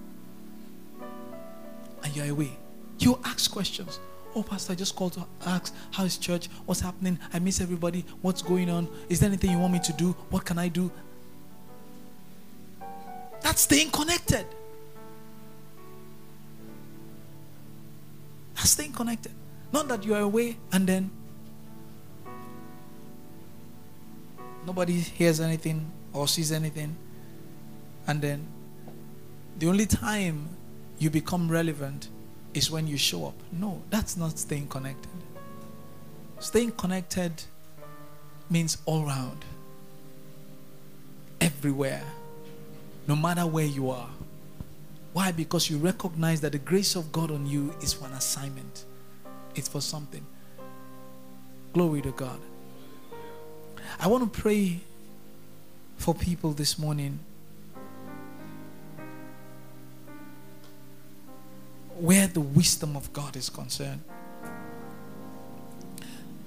And 2.04 2.16
you're 2.16 2.30
away. 2.30 2.52
You 3.00 3.20
ask 3.26 3.50
questions. 3.50 4.00
Oh, 4.36 4.44
Pastor, 4.44 4.74
I 4.74 4.76
just 4.76 4.96
called 4.96 5.14
to 5.14 5.26
ask 5.48 5.74
how 5.90 6.04
is 6.04 6.20
church? 6.20 6.48
What's 6.68 6.80
happening? 6.80 7.18
I 7.34 7.40
miss 7.40 7.60
everybody. 7.60 8.06
What's 8.22 8.44
going 8.44 8.70
on? 8.70 8.88
Is 9.10 9.20
there 9.20 9.30
anything 9.30 9.50
you 9.50 9.58
want 9.58 9.74
me 9.74 9.80
to 9.80 9.94
do? 9.94 10.12
What 10.30 10.46
can 10.46 10.60
I 10.60 10.68
do? 10.68 10.92
That's 13.42 13.62
staying 13.62 13.90
connected. 13.90 14.46
That's 18.54 18.70
staying 18.70 18.94
connected. 18.94 19.32
Not 19.74 19.88
that 19.88 20.04
you 20.06 20.14
are 20.14 20.22
away 20.22 20.58
and 20.72 20.86
then 20.86 21.10
nobody 24.68 25.00
hears 25.00 25.40
anything 25.40 25.90
or 26.12 26.28
sees 26.28 26.52
anything, 26.52 26.96
and 28.06 28.22
then 28.22 28.46
the 29.58 29.68
only 29.68 29.86
time 29.86 30.50
you 31.00 31.10
become 31.10 31.50
relevant 31.50 32.10
is 32.54 32.70
when 32.70 32.86
you 32.86 32.98
show 32.98 33.26
up. 33.28 33.36
No, 33.52 33.82
that's 33.90 34.18
not 34.18 34.38
staying 34.38 34.68
connected. 34.68 35.10
Staying 36.40 36.74
connected 36.74 37.32
means 38.50 38.78
all 38.86 39.06
round, 39.06 39.46
everywhere, 41.40 42.04
no 43.08 43.16
matter 43.16 43.46
where 43.48 43.66
you 43.66 43.90
are. 43.90 44.10
Why? 45.14 45.32
Because 45.32 45.70
you 45.70 45.78
recognize 45.78 46.42
that 46.42 46.52
the 46.52 46.60
grace 46.60 46.96
of 46.96 47.12
God 47.12 47.32
on 47.32 47.48
you 47.48 47.74
is 47.82 47.94
for 47.94 48.06
an 48.06 48.14
assignment, 48.14 48.84
it's 49.56 49.70
for 49.70 49.82
something. 49.82 50.26
Glory 51.74 52.02
to 52.02 52.12
God. 52.12 52.40
I 54.00 54.08
want 54.08 54.32
to 54.32 54.40
pray 54.42 54.80
for 55.98 56.14
people 56.14 56.52
this 56.52 56.78
morning 56.78 57.20
where 62.00 62.28
the 62.28 62.42
wisdom 62.42 62.96
of 62.96 63.12
God 63.12 63.36
is 63.36 63.50
concerned. 63.50 64.04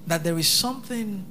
That 0.07 0.23
there 0.23 0.37
is 0.37 0.47
something 0.47 1.25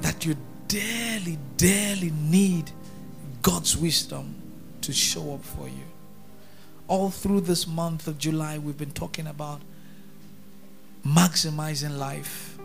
that 0.00 0.24
you 0.24 0.36
dearly, 0.66 1.38
dearly 1.56 2.10
need 2.10 2.70
God's 3.42 3.76
wisdom 3.76 4.34
to 4.80 4.92
show 4.92 5.34
up 5.34 5.44
for 5.44 5.68
you. 5.68 5.84
All 6.86 7.10
through 7.10 7.42
this 7.42 7.66
month 7.66 8.08
of 8.08 8.18
July, 8.18 8.58
we've 8.58 8.78
been 8.78 8.92
talking 8.92 9.26
about 9.26 9.60
maximizing 11.06 11.98
life, 11.98 12.57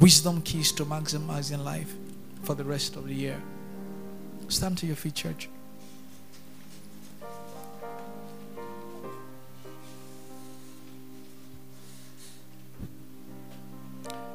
wisdom 0.00 0.42
keys 0.42 0.72
to 0.72 0.84
maximizing 0.84 1.64
life 1.64 1.94
for 2.42 2.54
the 2.54 2.64
rest 2.64 2.96
of 2.96 3.06
the 3.06 3.14
year. 3.14 3.40
Stand 4.48 4.78
to 4.78 4.86
your 4.86 4.96
feet, 4.96 5.14
church. 5.14 5.48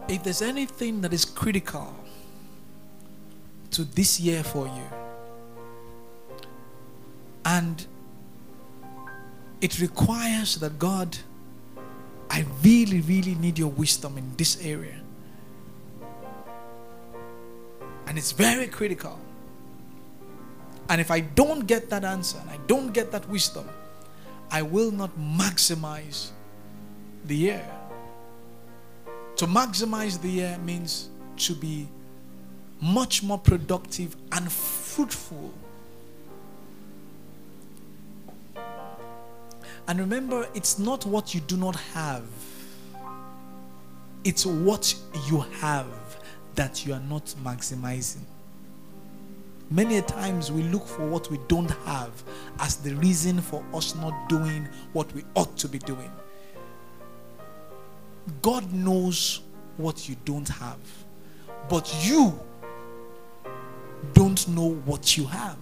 If 0.07 0.24
there's 0.24 0.41
anything 0.41 0.99
that 1.01 1.14
is 1.14 1.24
critical 1.24 1.95
to 3.72 3.86
this 3.86 4.20
year 4.20 4.43
for 4.43 4.66
you, 4.68 4.84
and 7.45 7.86
it 9.62 9.80
requires 9.80 10.55
that 10.55 10.78
God, 10.78 11.18
I 12.30 12.45
really, 12.64 12.99
really 13.01 13.36
need 13.36 13.57
your 13.57 13.70
wisdom 13.70 14.18
in 14.18 14.36
this 14.36 14.62
area. 14.66 15.01
And 18.12 18.18
it's 18.18 18.34
very 18.34 18.68
critical. 18.68 19.18
And 20.89 20.99
if 20.99 21.09
I 21.12 21.22
don't 21.22 21.66
get 21.66 21.89
that 21.91 22.03
answer 22.03 22.38
and 22.39 22.49
I 22.49 22.57
don't 22.68 22.91
get 22.91 23.09
that 23.14 23.26
wisdom, 23.30 23.70
I 24.51 24.64
will 24.64 24.91
not 24.91 25.18
maximize 25.18 26.32
the 27.24 27.38
year. 27.38 27.66
To 29.38 29.47
maximize 29.47 30.22
the 30.22 30.28
year 30.28 30.57
means 30.57 31.07
to 31.38 31.55
be 31.55 31.88
much 32.82 33.24
more 33.24 33.38
productive 33.38 34.18
and 34.34 34.51
fruitful. 34.51 35.53
And 39.88 39.99
remember, 39.99 40.49
it's 40.53 40.78
not 40.78 41.05
what 41.05 41.34
you 41.34 41.39
do 41.39 41.55
not 41.55 41.78
have, 41.93 42.26
it's 44.26 44.45
what 44.45 44.93
you 45.30 45.45
have 45.62 45.88
that 46.56 46.86
you 46.86 46.93
are 46.93 47.02
not 47.02 47.26
maximizing. 47.43 48.24
Many 49.70 50.02
times 50.02 50.52
we 50.52 50.64
look 50.64 50.86
for 50.86 51.08
what 51.08 51.32
we 51.32 51.39
don't 51.47 51.72
have 51.86 52.12
as 52.60 52.76
the 52.78 52.93
reason 52.95 53.39
for 53.39 53.64
us 53.74 53.95
not 53.95 54.28
doing 54.28 54.68
what 54.91 55.12
we 55.14 55.24
ought 55.36 55.56
to 55.58 55.70
be 55.70 55.80
doing. 55.80 56.12
God 58.41 58.72
knows 58.74 59.41
what 59.78 60.10
you 60.10 60.18
don't 60.26 60.49
have, 60.49 60.78
but 61.70 61.89
you 62.04 62.38
don't 64.14 64.45
know 64.49 64.74
what 64.86 65.18
you 65.18 65.26
have. 65.26 65.58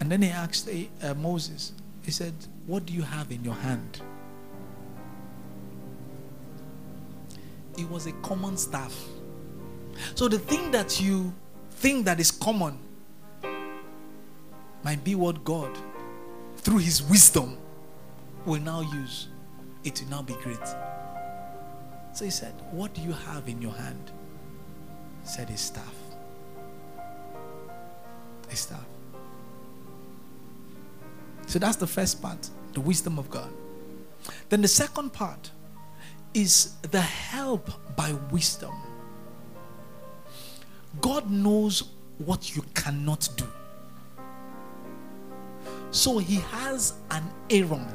And 0.00 0.10
then 0.10 0.22
he 0.22 0.30
asked 0.30 0.68
uh, 1.02 1.14
Moses, 1.14 1.72
he 2.02 2.10
said, 2.10 2.34
What 2.66 2.86
do 2.86 2.92
you 2.92 3.02
have 3.02 3.30
in 3.30 3.44
your 3.44 3.54
hand? 3.54 4.00
It 7.80 7.90
was 7.90 8.06
a 8.06 8.12
common 8.22 8.56
staff. 8.56 8.94
So 10.14 10.28
the 10.28 10.38
thing 10.38 10.70
that 10.70 11.00
you 11.00 11.32
think 11.70 12.04
that 12.06 12.20
is 12.20 12.30
common 12.30 12.78
might 14.82 15.02
be 15.04 15.14
what 15.14 15.44
God 15.44 15.76
through 16.60 16.78
his 16.78 17.02
wisdom, 17.02 17.56
will 18.44 18.60
now 18.60 18.80
use. 18.80 19.28
It 19.84 20.00
will 20.00 20.10
now 20.10 20.22
be 20.22 20.34
great. 20.34 20.66
So 22.12 22.24
he 22.24 22.30
said, 22.30 22.54
What 22.70 22.94
do 22.94 23.00
you 23.00 23.12
have 23.12 23.48
in 23.48 23.62
your 23.62 23.72
hand? 23.72 24.12
Said, 25.24 25.48
His 25.48 25.60
staff. 25.60 25.94
His 28.48 28.60
staff. 28.60 28.84
So 31.46 31.58
that's 31.58 31.76
the 31.76 31.86
first 31.86 32.20
part, 32.20 32.48
the 32.72 32.80
wisdom 32.80 33.18
of 33.18 33.30
God. 33.30 33.50
Then 34.48 34.60
the 34.60 34.68
second 34.68 35.12
part 35.12 35.50
is 36.34 36.74
the 36.90 37.00
help 37.00 37.70
by 37.96 38.12
wisdom. 38.30 38.74
God 41.00 41.30
knows 41.30 41.84
what 42.18 42.54
you 42.54 42.62
cannot 42.74 43.28
do. 43.36 43.46
So 45.90 46.18
he 46.18 46.36
has 46.36 46.94
an 47.10 47.24
Aaron 47.48 47.86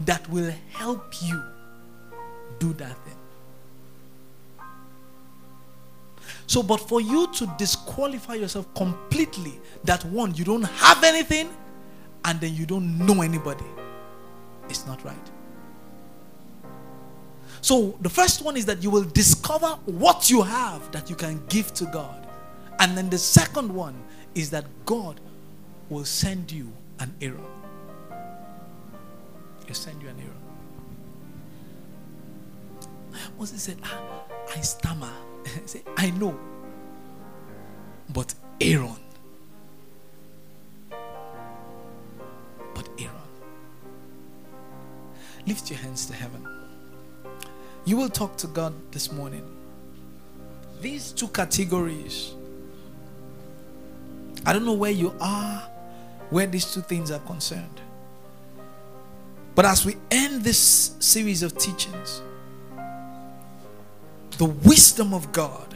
that 0.00 0.28
will 0.30 0.52
help 0.70 1.14
you 1.22 1.42
do 2.58 2.72
that 2.74 2.96
thing. 3.04 3.14
So, 6.46 6.62
but 6.62 6.78
for 6.80 7.00
you 7.00 7.30
to 7.34 7.54
disqualify 7.58 8.34
yourself 8.34 8.72
completely, 8.74 9.60
that 9.84 10.04
one, 10.06 10.34
you 10.34 10.44
don't 10.44 10.62
have 10.62 11.04
anything 11.04 11.50
and 12.24 12.40
then 12.40 12.54
you 12.54 12.66
don't 12.66 12.98
know 12.98 13.22
anybody, 13.22 13.64
it's 14.68 14.86
not 14.86 15.04
right. 15.04 15.30
So, 17.60 17.96
the 18.00 18.08
first 18.08 18.44
one 18.44 18.56
is 18.56 18.66
that 18.66 18.82
you 18.82 18.90
will 18.90 19.04
discover 19.04 19.68
what 19.86 20.30
you 20.30 20.42
have 20.42 20.90
that 20.92 21.10
you 21.10 21.16
can 21.16 21.42
give 21.48 21.74
to 21.74 21.84
God. 21.86 22.26
And 22.78 22.96
then 22.96 23.10
the 23.10 23.18
second 23.18 23.74
one 23.74 24.00
is 24.34 24.50
that 24.50 24.64
God 24.84 25.20
will 25.88 26.04
send 26.04 26.52
you 26.52 26.72
an 27.00 27.14
Aaron. 27.20 27.44
He'll 29.66 29.74
send 29.74 30.00
you 30.02 30.08
an 30.08 30.16
Aaron. 30.18 30.48
Moses 33.38 33.62
said, 33.62 33.78
ah, 33.84 34.22
I 34.56 34.60
stammer. 34.60 35.12
I 35.46 35.66
said, 35.66 35.82
I 35.96 36.10
know. 36.10 36.38
But 38.10 38.34
Aaron. 38.60 38.96
But 42.74 42.88
Aaron. 42.98 43.14
Lift 45.46 45.70
your 45.70 45.78
hands 45.78 46.06
to 46.06 46.12
heaven. 46.12 46.57
You 47.88 47.96
will 47.96 48.10
talk 48.10 48.36
to 48.36 48.46
God 48.46 48.74
this 48.92 49.10
morning. 49.10 49.42
These 50.82 51.10
two 51.12 51.28
categories. 51.28 52.34
I 54.44 54.52
don't 54.52 54.66
know 54.66 54.74
where 54.74 54.90
you 54.90 55.14
are 55.22 55.62
where 56.28 56.46
these 56.46 56.74
two 56.74 56.82
things 56.82 57.10
are 57.10 57.18
concerned. 57.20 57.80
But 59.54 59.64
as 59.64 59.86
we 59.86 59.96
end 60.10 60.42
this 60.42 60.96
series 60.98 61.42
of 61.42 61.56
teachings, 61.56 62.20
the 64.36 64.44
wisdom 64.44 65.14
of 65.14 65.32
God 65.32 65.74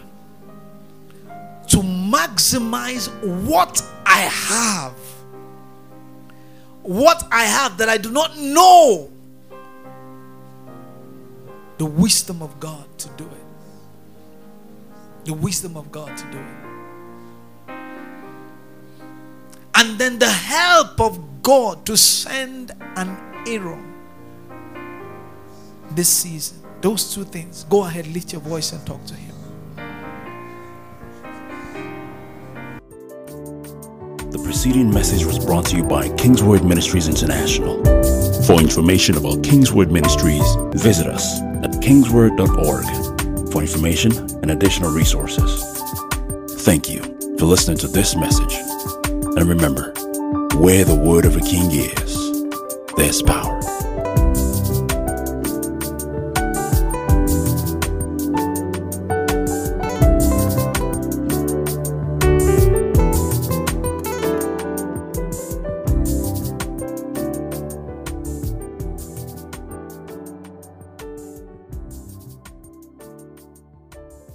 to 1.68 1.78
maximize 1.78 3.08
what 3.46 3.82
I 4.04 4.18
have, 4.18 4.98
what 6.82 7.26
I 7.32 7.44
have 7.44 7.78
that 7.78 7.88
I 7.88 7.96
do 7.96 8.10
not 8.10 8.36
know, 8.36 9.11
the 11.78 11.86
wisdom 11.86 12.42
of 12.42 12.58
God 12.60 12.86
to 12.98 13.08
do 13.16 13.24
it. 13.24 13.46
The 15.24 15.34
wisdom 15.34 15.76
of 15.76 15.90
God 15.92 16.16
to 16.16 16.24
do 16.30 16.38
it. 16.38 16.72
and 19.82 19.98
then 19.98 20.16
the 20.16 20.28
help 20.30 21.00
of 21.00 21.42
God 21.42 21.84
to 21.86 21.96
send 21.96 22.70
an 22.96 23.16
Aaron 23.48 23.92
this 25.90 26.08
season. 26.08 26.58
Those 26.80 27.12
two 27.12 27.24
things. 27.24 27.64
Go 27.64 27.84
ahead, 27.84 28.06
lift 28.06 28.32
your 28.32 28.42
voice 28.42 28.72
and 28.72 28.84
talk 28.86 29.04
to 29.06 29.14
him. 29.14 29.34
The 34.30 34.40
preceding 34.44 34.88
message 34.88 35.24
was 35.24 35.44
brought 35.44 35.66
to 35.66 35.76
you 35.76 35.82
by 35.82 36.08
Kingsword 36.10 36.64
Ministries 36.64 37.08
International. 37.08 37.82
For 38.46 38.60
information 38.60 39.16
about 39.16 39.42
Kingsword 39.42 39.90
Ministries, 39.90 40.44
visit 40.74 41.08
us 41.08 41.51
at 41.64 41.70
kingsword.org 41.80 43.52
for 43.52 43.62
information 43.62 44.12
and 44.42 44.50
additional 44.50 44.90
resources. 44.90 45.62
Thank 46.62 46.90
you 46.90 47.00
for 47.38 47.46
listening 47.46 47.78
to 47.78 47.88
this 47.88 48.14
message. 48.16 48.54
And 49.04 49.44
remember, 49.44 49.92
where 50.56 50.84
the 50.84 50.94
word 50.94 51.24
of 51.24 51.36
a 51.36 51.40
king 51.40 51.70
is, 51.70 52.42
there's 52.96 53.22
power. 53.22 53.61